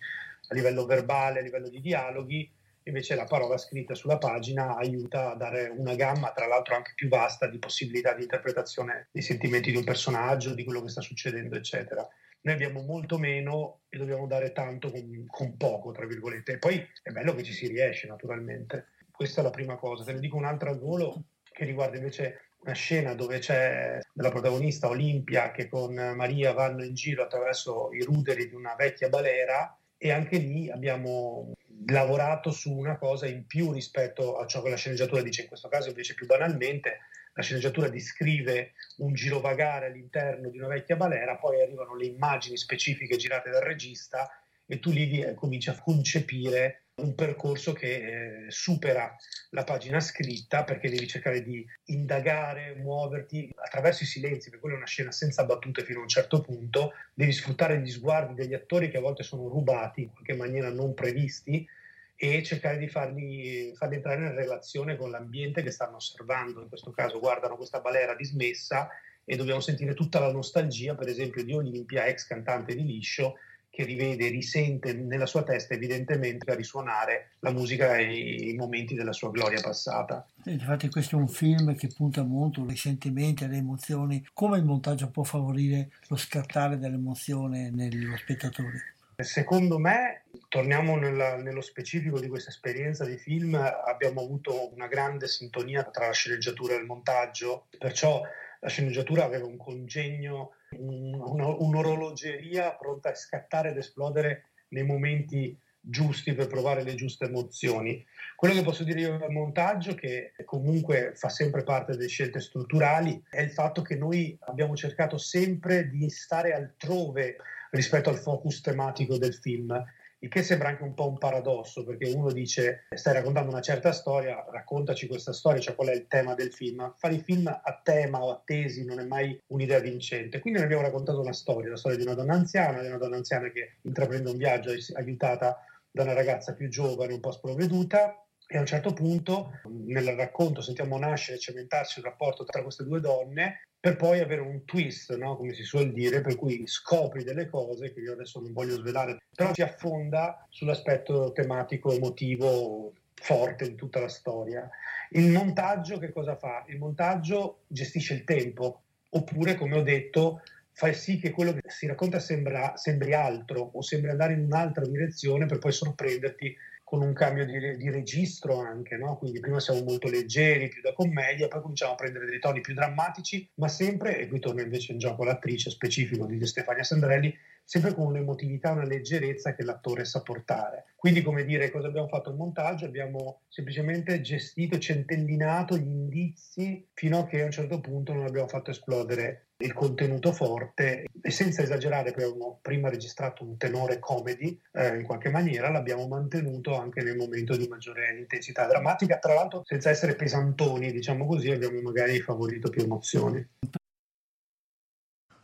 [0.48, 2.52] a livello verbale, a livello di dialoghi,
[2.84, 7.08] invece la parola scritta sulla pagina aiuta a dare una gamma, tra l'altro anche più
[7.08, 11.56] vasta, di possibilità di interpretazione dei sentimenti di un personaggio, di quello che sta succedendo,
[11.56, 12.08] eccetera.
[12.42, 16.54] Noi abbiamo molto meno e dobbiamo dare tanto con, con poco, tra virgolette.
[16.54, 18.88] E poi è bello che ci si riesce, naturalmente.
[19.12, 20.04] Questa è la prima cosa.
[20.04, 24.88] Te ne dico un'altra al volo che riguarda invece una scena dove c'è la protagonista
[24.88, 30.12] Olimpia che con Maria vanno in giro attraverso i ruderi di una vecchia balera e
[30.12, 31.52] anche lì abbiamo
[31.88, 35.68] lavorato su una cosa in più rispetto a ciò che la sceneggiatura dice, in questo
[35.68, 37.00] caso invece più banalmente,
[37.34, 43.18] la sceneggiatura descrive un girovagare all'interno di una vecchia balera, poi arrivano le immagini specifiche
[43.18, 44.30] girate dal regista
[44.66, 49.16] e tu lì cominci a concepire un percorso che eh, supera
[49.52, 54.78] la pagina scritta perché devi cercare di indagare, muoverti attraverso i silenzi, perché quella è
[54.80, 58.90] una scena senza battute fino a un certo punto, devi sfruttare gli sguardi degli attori
[58.90, 61.68] che a volte sono rubati in qualche maniera non previsti
[62.16, 66.92] e cercare di farli, farli entrare in relazione con l'ambiente che stanno osservando, in questo
[66.92, 68.90] caso guardano questa balera dismessa
[69.24, 73.36] e dobbiamo sentire tutta la nostalgia, per esempio, di Olimpia, ex cantante di Liscio,
[73.70, 79.14] che rivede, risente nella sua testa evidentemente a risuonare la musica e i momenti della
[79.14, 80.28] sua gloria passata.
[80.46, 85.10] Infatti questo è un film che punta molto ai sentimenti, alle emozioni, come il montaggio
[85.10, 88.96] può favorire lo scattare dell'emozione nello spettatore.
[89.24, 95.28] Secondo me, torniamo nella, nello specifico di questa esperienza di film, abbiamo avuto una grande
[95.28, 98.22] sintonia tra la sceneggiatura e il montaggio, perciò
[98.62, 106.48] la sceneggiatura aveva un congegno un'orologeria pronta a scattare ed esplodere nei momenti giusti per
[106.48, 108.06] provare le giuste emozioni.
[108.36, 113.22] Quello che posso dire io del montaggio, che comunque fa sempre parte delle scelte strutturali,
[113.30, 117.38] è il fatto che noi abbiamo cercato sempre di stare altrove
[117.72, 119.84] rispetto al focus tematico del film
[120.22, 123.92] il che sembra anche un po' un paradosso, perché uno dice stai raccontando una certa
[123.92, 126.94] storia, raccontaci questa storia, cioè qual è il tema del film.
[126.98, 130.40] Fare i film a tema o a tesi non è mai un'idea vincente.
[130.40, 133.16] Quindi noi abbiamo raccontato una storia, la storia di una donna anziana, di una donna
[133.16, 138.58] anziana che intraprende un viaggio aiutata da una ragazza più giovane, un po' sprovveduta, e
[138.58, 143.00] a un certo punto nel racconto sentiamo nascere e cementarsi un rapporto tra queste due
[143.00, 145.38] donne per poi avere un twist, no?
[145.38, 149.20] come si suol dire, per cui scopri delle cose che io adesso non voglio svelare,
[149.34, 154.68] però si affonda sull'aspetto tematico, emotivo forte di tutta la storia.
[155.12, 156.66] Il montaggio che cosa fa?
[156.68, 158.82] Il montaggio gestisce il tempo,
[159.12, 160.42] oppure, come ho detto,
[160.74, 164.86] fa sì che quello che si racconta sembra, sembri altro o sembri andare in un'altra
[164.86, 166.54] direzione per poi sorprenderti
[166.90, 169.16] con un cambio di, di registro anche, no?
[169.20, 172.74] quindi prima siamo molto leggeri, più da commedia, poi cominciamo a prendere dei toni più
[172.74, 177.32] drammatici, ma sempre, e qui torna invece in gioco l'attrice specifico di Stefania Sandrelli,
[177.64, 180.86] sempre con un'emotività, una leggerezza che l'attore sa portare.
[180.96, 182.86] Quindi, come dire, cosa abbiamo fatto al montaggio?
[182.86, 188.48] Abbiamo semplicemente gestito centellinato gli indizi fino a che a un certo punto non abbiamo
[188.48, 194.96] fatto esplodere il contenuto forte e senza esagerare, abbiamo prima registrato un tenore comedy eh,
[194.96, 199.90] in qualche maniera, l'abbiamo mantenuto anche nel momento di maggiore intensità drammatica, tra l'altro senza
[199.90, 203.46] essere pesantoni, diciamo così, abbiamo magari favorito più emozioni.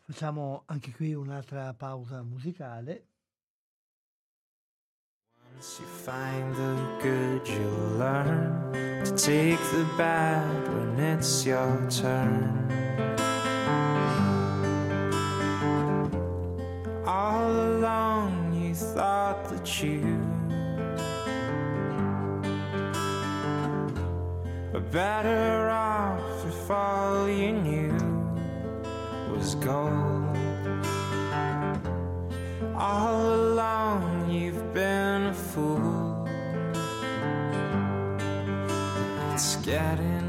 [0.08, 3.08] Facciamo anche qui un'altra pausa musicale.
[5.56, 8.72] Once you find the good, you'll learn
[9.04, 12.85] to take the bad when it's your turn.
[17.08, 20.02] All along, you thought that you
[24.74, 27.96] were better off if all you knew
[29.32, 30.36] was gold.
[32.76, 36.28] All along you've been a fool.
[39.32, 40.25] It's getting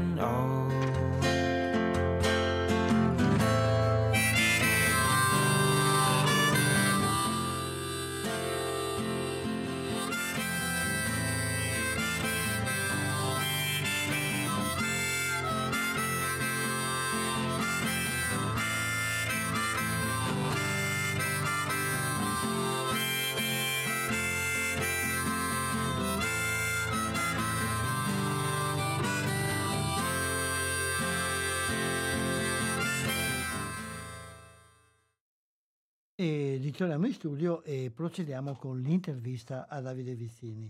[36.27, 40.69] E ritorniamo in studio e procediamo con l'intervista a Davide Vizzini.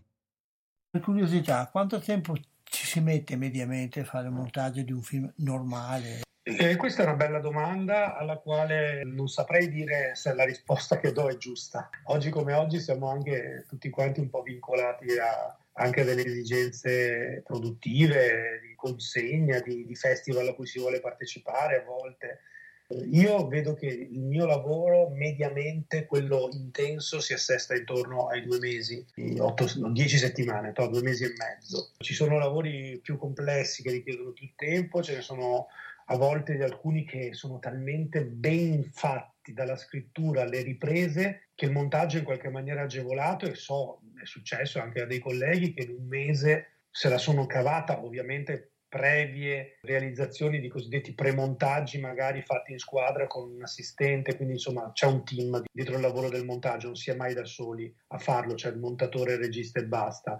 [0.92, 5.34] Per curiosità, quanto tempo ci si mette mediamente a fare un montaggio di un film
[5.38, 6.22] normale?
[6.44, 11.12] Eh, questa è una bella domanda alla quale non saprei dire se la risposta che
[11.12, 11.90] do è giusta.
[12.04, 17.42] Oggi come oggi siamo anche tutti quanti un po' vincolati a, anche a delle esigenze
[17.44, 22.42] produttive, di consegna, di, di festival a cui si vuole partecipare a volte.
[22.89, 29.05] Io vedo che il mio lavoro mediamente, quello intenso, si assesta intorno ai due mesi,
[29.39, 31.91] otto, no, dieci settimane, to, due mesi e mezzo.
[31.97, 35.68] Ci sono lavori più complessi che richiedono più tempo, ce ne sono
[36.05, 41.72] a volte di alcuni che sono talmente ben fatti dalla scrittura alle riprese che il
[41.72, 45.84] montaggio è in qualche maniera agevolato e so, è successo anche a dei colleghi che
[45.84, 52.72] in un mese se la sono cavata, ovviamente previe realizzazioni di cosiddetti premontaggi magari fatti
[52.72, 56.88] in squadra con un assistente, quindi insomma c'è un team dietro il lavoro del montaggio,
[56.88, 60.38] non si è mai da soli a farlo, c'è il montatore, il regista e basta.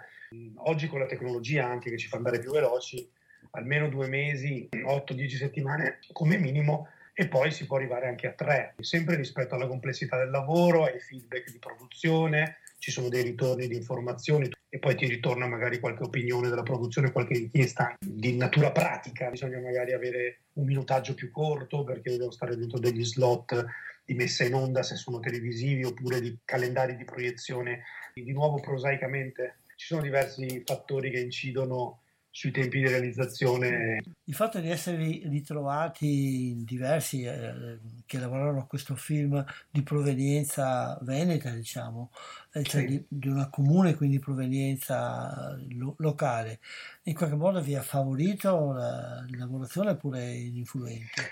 [0.56, 3.10] Oggi con la tecnologia anche che ci fa andare più veloci,
[3.52, 8.76] almeno due mesi, 8-10 settimane come minimo, e poi si può arrivare anche a tre,
[8.80, 13.76] sempre rispetto alla complessità del lavoro, ai feedback di produzione, ci sono dei ritorni di
[13.76, 19.30] informazioni e poi ti ritorna magari qualche opinione della produzione, qualche richiesta di natura pratica,
[19.30, 23.66] bisogna magari avere un minutaggio più corto perché devono stare dentro degli slot
[24.06, 27.84] di messa in onda se sono televisivi oppure di calendari di proiezione.
[28.14, 32.02] Di nuovo prosaicamente ci sono diversi fattori che incidono
[32.38, 34.00] sui tempi di realizzazione.
[34.26, 41.50] Il fatto di essere ritrovati diversi eh, che lavorarono a questo film di provenienza veneta,
[41.50, 42.12] diciamo,
[42.54, 42.86] eh, cioè sì.
[42.86, 46.60] di, di, una comune quindi provenienza lo, locale,
[47.06, 51.32] in qualche modo vi ha favorito la, la lavorazione oppure ininfluente?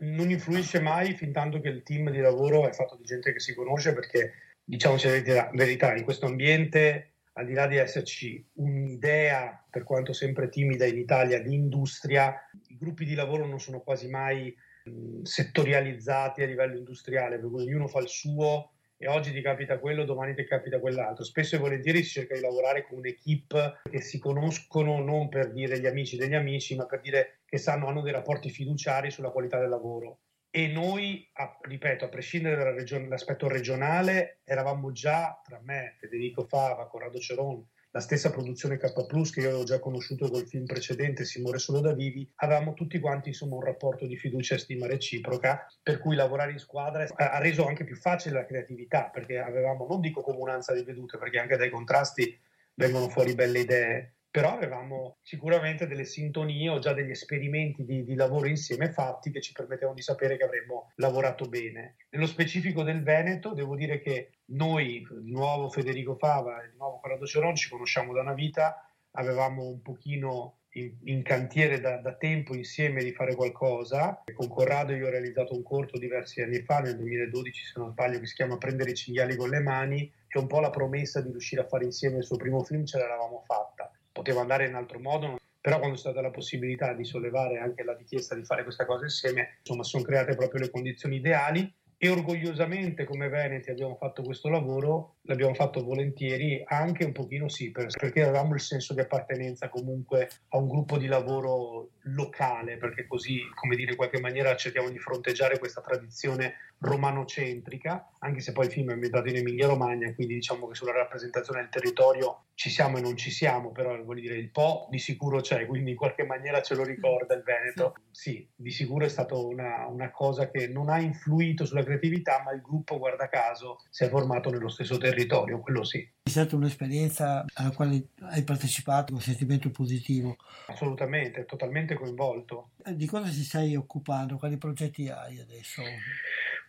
[0.00, 3.40] Non influisce mai fin tanto che il team di lavoro è fatto di gente che
[3.40, 9.64] si conosce perché diciamoci la verità, in questo ambiente al di là di esserci un'idea,
[9.68, 12.34] per quanto sempre timida in Italia, di industria,
[12.68, 14.54] i gruppi di lavoro non sono quasi mai
[14.84, 19.78] mh, settorializzati a livello industriale, per cui ognuno fa il suo e oggi ti capita
[19.78, 21.24] quello, domani ti capita quell'altro.
[21.24, 25.80] Spesso e volentieri si cerca di lavorare con un'equipe che si conoscono non per dire
[25.80, 29.58] gli amici degli amici, ma per dire che sanno, hanno dei rapporti fiduciari sulla qualità
[29.58, 30.20] del lavoro
[30.56, 37.18] e noi, a, ripeto, a prescindere dall'aspetto regionale, eravamo già, tra me, Federico Fava, Corrado
[37.18, 37.60] Ceron,
[37.90, 38.92] la stessa produzione K
[39.32, 43.30] che io avevo già conosciuto col film precedente, Simone Solo da Vivi, avevamo tutti quanti
[43.30, 47.66] insomma un rapporto di fiducia e stima reciproca, per cui lavorare in squadra ha reso
[47.66, 51.70] anche più facile la creatività, perché avevamo, non dico comunanza di vedute, perché anche dai
[51.70, 52.40] contrasti
[52.74, 58.16] vengono fuori belle idee, però avevamo sicuramente delle sintonie o già degli esperimenti di, di,
[58.16, 61.94] lavoro insieme fatti che ci permettevano di sapere che avremmo lavorato bene.
[62.10, 66.98] Nello specifico del Veneto, devo dire che noi, di nuovo Federico Fava e di nuovo
[66.98, 72.16] Corrado Ceron, ci conosciamo da una vita, avevamo un pochino in, in cantiere da, da,
[72.16, 74.24] tempo insieme di fare qualcosa.
[74.34, 78.18] Con Corrado io ho realizzato un corto diversi anni fa, nel 2012 se non sbaglio,
[78.18, 81.30] che si chiama Prendere i cinghiali con le mani, che un po' la promessa di
[81.30, 83.73] riuscire a fare insieme il suo primo film ce l'eravamo fatta
[84.14, 87.96] poteva andare in altro modo, però quando è stata la possibilità di sollevare anche la
[87.96, 93.04] richiesta di fare questa cosa insieme, insomma, sono create proprio le condizioni ideali e orgogliosamente
[93.04, 98.54] come Veneti abbiamo fatto questo lavoro, l'abbiamo fatto volentieri, anche un pochino sì, perché avevamo
[98.54, 103.92] il senso di appartenenza comunque a un gruppo di lavoro locale, perché così, come dire,
[103.92, 108.92] in qualche maniera cerchiamo di fronteggiare questa tradizione romanocentrica, anche se poi il film è
[108.92, 113.16] ambientato in Emilia Romagna, quindi diciamo che sulla rappresentazione del territorio ci siamo e non
[113.16, 116.74] ci siamo, però vuol dire il Po di sicuro c'è, quindi in qualche maniera ce
[116.74, 117.94] lo ricorda il Veneto.
[118.10, 122.52] Sì, di sicuro è stata una, una cosa che non ha influito sulla creatività, ma
[122.52, 126.08] il gruppo, guarda caso, si è formato nello stesso territorio, quello sì.
[126.22, 130.36] È stata un'esperienza alla quale hai partecipato con sentimento positivo?
[130.66, 132.70] Assolutamente, totalmente coinvolto.
[132.84, 134.36] Di cosa ti stai occupando?
[134.36, 135.82] Quali progetti hai adesso?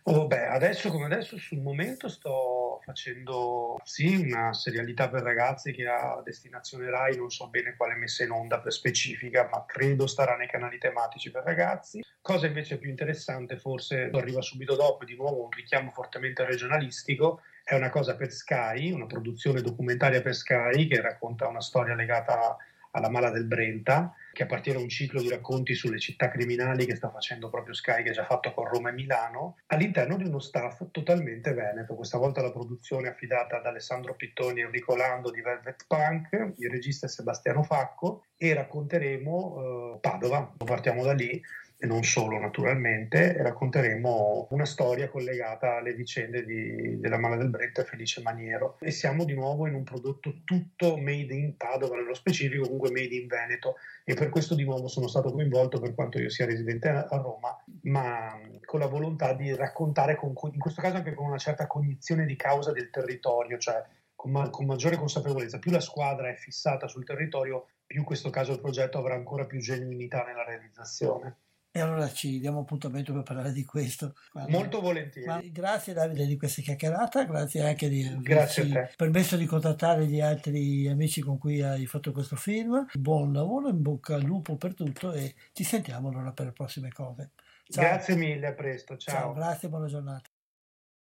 [0.04, 5.88] Oh, beh, adesso come adesso sul momento sto facendo sì una serialità per ragazzi che
[5.88, 10.36] ha destinazione Rai, non so bene quale messa in onda per specifica, ma credo starà
[10.36, 12.04] nei canali tematici per ragazzi.
[12.20, 17.74] Cosa invece più interessante, forse arriva subito dopo, di nuovo un richiamo fortemente regionalistico, è
[17.74, 22.56] una cosa per Sky, una produzione documentaria per Sky che racconta una storia legata
[22.96, 26.96] alla Mala del Brenta, che appartiene a un ciclo di racconti sulle città criminali che
[26.96, 30.38] sta facendo proprio Sky, che ha già fatto con Roma e Milano, all'interno di uno
[30.38, 31.94] staff totalmente veneto.
[31.94, 36.54] Questa volta la produzione è affidata ad Alessandro Pittoni e Enrico Lando di Velvet Punk,
[36.56, 41.40] il regista è Sebastiano Facco, e racconteremo eh, Padova, partiamo da lì,
[41.86, 47.80] e non solo naturalmente, racconteremo una storia collegata alle vicende di, della Mala del Brento
[47.80, 48.76] e Felice Maniero.
[48.80, 53.14] E siamo di nuovo in un prodotto tutto made in Padova, nello specifico comunque made
[53.14, 56.88] in Veneto e per questo di nuovo sono stato coinvolto per quanto io sia residente
[56.88, 61.38] a Roma, ma con la volontà di raccontare, con, in questo caso anche con una
[61.38, 63.82] certa cognizione di causa del territorio, cioè
[64.14, 65.60] con, ma- con maggiore consapevolezza.
[65.60, 69.44] Più la squadra è fissata sul territorio, più in questo caso il progetto avrà ancora
[69.44, 71.36] più genuinità nella realizzazione.
[71.76, 74.14] E allora ci diamo appuntamento per parlare di questo.
[74.32, 74.50] Quando...
[74.50, 75.26] Molto volentieri.
[75.26, 80.88] Ma grazie Davide di questa chiacchierata, grazie anche di averci permesso di contattare gli altri
[80.88, 82.86] amici con cui hai fatto questo film.
[82.94, 86.90] Buon lavoro, in bocca al lupo per tutto e ci sentiamo allora per le prossime
[86.90, 87.32] cose.
[87.68, 87.84] Ciao.
[87.84, 88.96] Grazie mille, a presto.
[88.96, 89.14] Ciao.
[89.14, 90.30] Ciao, grazie, buona giornata.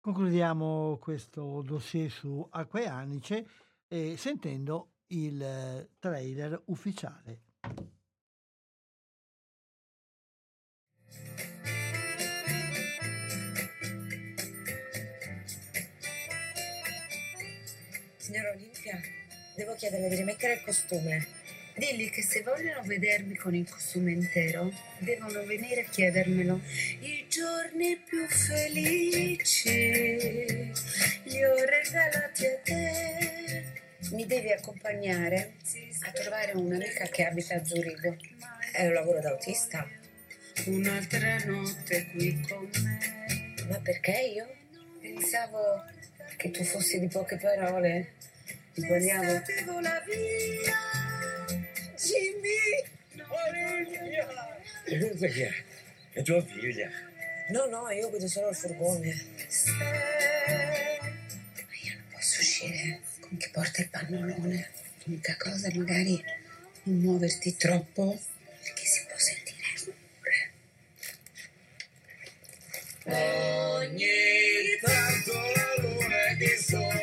[0.02, 3.46] Concludiamo questo dossier su Acque Anice
[3.88, 7.40] eh, sentendo il trailer ufficiale.
[18.28, 19.00] Signora Olimpia,
[19.54, 21.26] devo chiederle di rimettere il costume.
[21.74, 26.60] Digli che se vogliono vedermi con il costume intero, devono venire a chiedermelo.
[27.00, 29.70] I giorni più felici
[31.24, 33.64] li ho regalati a te.
[34.10, 35.54] Mi devi accompagnare
[36.06, 38.14] a trovare un'amica che abita a Zurigo.
[38.72, 39.88] È un lavoro d'autista.
[40.66, 43.54] Un'altra notte qui con me.
[43.70, 44.54] Ma perché io?
[45.00, 45.96] Pensavo
[46.38, 48.12] che tu fossi di poche parole.
[48.72, 49.24] Ti vogliamo.
[49.24, 50.78] L'estate vola via,
[51.96, 52.86] Jimmy.
[54.84, 55.52] E questa chi è?
[56.12, 56.88] È tua figlia.
[57.50, 59.26] No, no, io guido solo il furgone.
[62.12, 64.70] Posso uscire con chi porta il pannolone.
[65.04, 66.22] L'unica cosa, magari
[66.84, 68.16] non muoverti troppo,
[68.62, 70.52] perché si può sentire il rumore.
[73.80, 75.57] Ogni tanto
[76.72, 76.97] la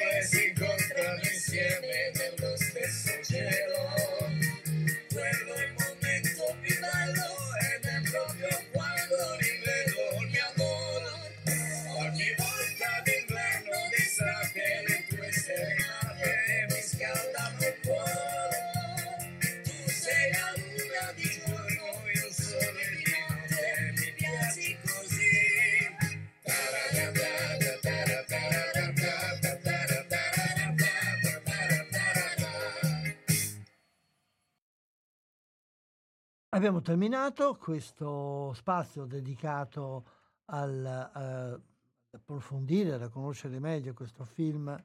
[36.65, 40.03] Abbiamo terminato questo spazio dedicato
[40.45, 41.61] al, ad
[42.09, 44.75] approfondire, a conoscere meglio questo film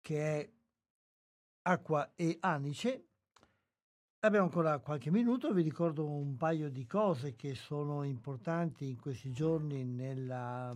[0.00, 0.52] che è
[1.68, 3.08] Acqua e Anice.
[4.20, 9.32] Abbiamo ancora qualche minuto, vi ricordo un paio di cose che sono importanti in questi
[9.32, 10.74] giorni nella,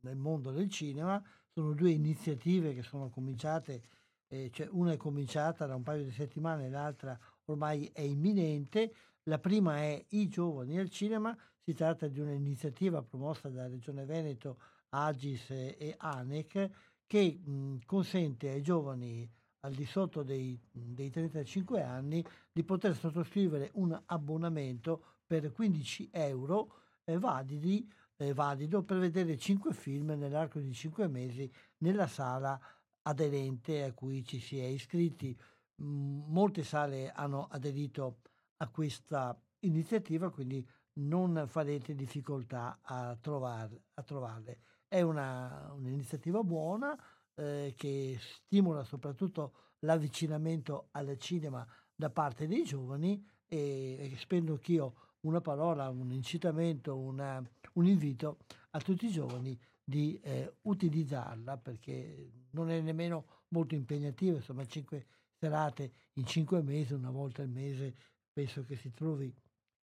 [0.00, 1.22] nel mondo del cinema.
[1.46, 3.82] Sono due iniziative che sono cominciate,
[4.26, 7.16] eh, cioè una è cominciata da un paio di settimane, l'altra
[7.46, 8.92] ormai è imminente.
[9.24, 14.58] La prima è I giovani al cinema, si tratta di un'iniziativa promossa dalla Regione Veneto,
[14.90, 16.70] Agis e ANEC,
[17.06, 19.28] che mh, consente ai giovani
[19.60, 26.74] al di sotto dei, dei 35 anni di poter sottoscrivere un abbonamento per 15 euro
[27.04, 32.58] eh, validi, eh, valido per vedere 5 film nell'arco di 5 mesi nella sala
[33.02, 35.36] aderente a cui ci si è iscritti.
[35.76, 38.20] Molte sale hanno aderito
[38.58, 44.60] a questa iniziativa, quindi non farete difficoltà a, trovar, a trovarle.
[44.88, 46.96] È una, un'iniziativa buona
[47.34, 54.94] eh, che stimola soprattutto l'avvicinamento al cinema da parte dei giovani e, e spendo anch'io
[55.20, 57.42] una parola, un incitamento, una,
[57.74, 58.38] un invito
[58.70, 65.06] a tutti i giovani di eh, utilizzarla perché non è nemmeno molto impegnativa, insomma 5
[65.38, 67.94] serate in 5 mesi, una volta al mese,
[68.32, 69.34] penso che si trovi,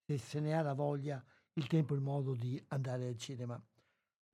[0.05, 1.23] se se ne ha la voglia,
[1.53, 3.61] il tempo e il modo di andare al cinema.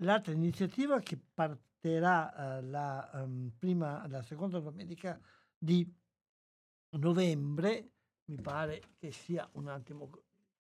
[0.01, 5.19] L'altra iniziativa che partirà eh, la, um, prima, la seconda domenica
[5.57, 5.91] di
[6.91, 7.91] novembre,
[8.25, 10.09] mi pare che sia un attimo,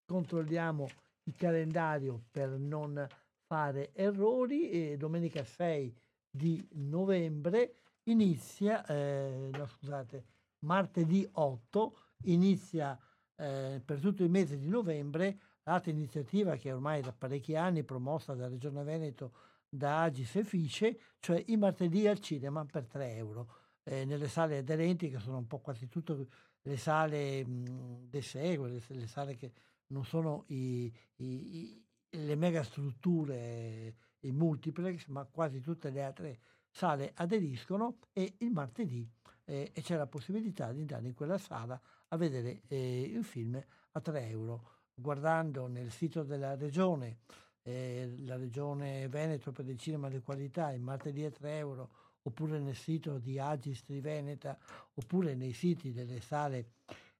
[0.05, 0.87] controlliamo
[1.23, 3.05] il calendario per non
[3.45, 5.95] fare errori, e domenica 6
[6.29, 10.25] di novembre inizia, eh, no, scusate,
[10.59, 12.97] martedì 8 inizia
[13.35, 18.33] eh, per tutto il mese di novembre l'altra iniziativa che ormai da parecchi anni promossa
[18.33, 19.33] dalla Regione Veneto
[19.69, 23.53] da Agis e Fice, cioè i martedì al cinema per 3 euro.
[23.83, 26.27] Eh, nelle sale aderenti, che sono un po' quasi tutte
[26.61, 29.51] le sale mh, de segue, le, le, sale che
[29.87, 36.39] non sono i, i, i, le mega strutture, i multiplex, ma quasi tutte le altre
[36.69, 39.09] sale aderiscono e il martedì
[39.47, 41.79] eh, e c'è la possibilità di andare in quella sala
[42.09, 43.61] a vedere eh, il film
[43.91, 47.19] a 3 euro guardando nel sito della regione,
[47.61, 51.89] eh, la regione Veneto per il cinema di qualità, il martedì a 3 euro,
[52.23, 54.57] oppure nel sito di Agis Veneta,
[54.95, 56.71] oppure nei siti delle sale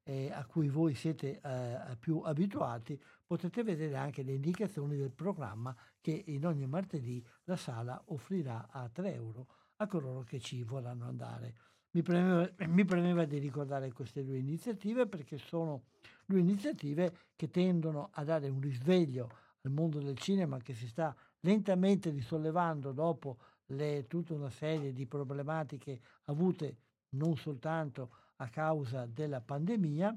[0.04, 5.76] eh, a cui voi siete eh, più abituati, potete vedere anche le indicazioni del programma
[6.02, 9.48] che in ogni martedì la sala offrirà a 3 euro
[9.78, 11.56] a coloro che ci vorranno andare.
[11.92, 15.84] Mi premeva, mi premeva di ricordare queste due iniziative perché sono
[16.26, 19.30] due iniziative che tendono a dare un risveglio
[19.62, 23.38] al mondo del cinema che si sta lentamente risollevando dopo
[23.68, 26.78] le, tutta una serie di problematiche avute
[27.10, 30.16] non soltanto a causa della pandemia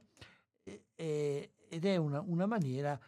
[0.63, 2.99] e, ed è una, una maniera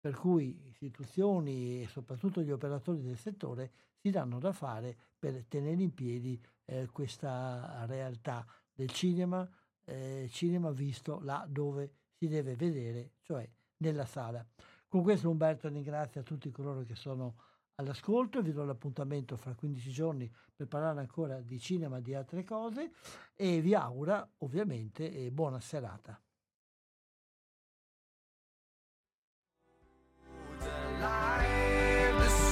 [0.00, 5.82] per cui istituzioni e soprattutto gli operatori del settore si danno da fare per tenere
[5.82, 9.48] in piedi eh, questa realtà del cinema,
[9.84, 14.46] eh, cinema visto là dove si deve vedere, cioè nella sala.
[14.86, 17.36] Con questo Umberto ringrazia tutti coloro che sono
[17.76, 22.44] all'ascolto, vi do l'appuntamento fra 15 giorni per parlare ancora di cinema e di altre
[22.44, 22.92] cose
[23.34, 26.20] e vi augura ovviamente eh, buona serata.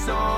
[0.07, 0.36] song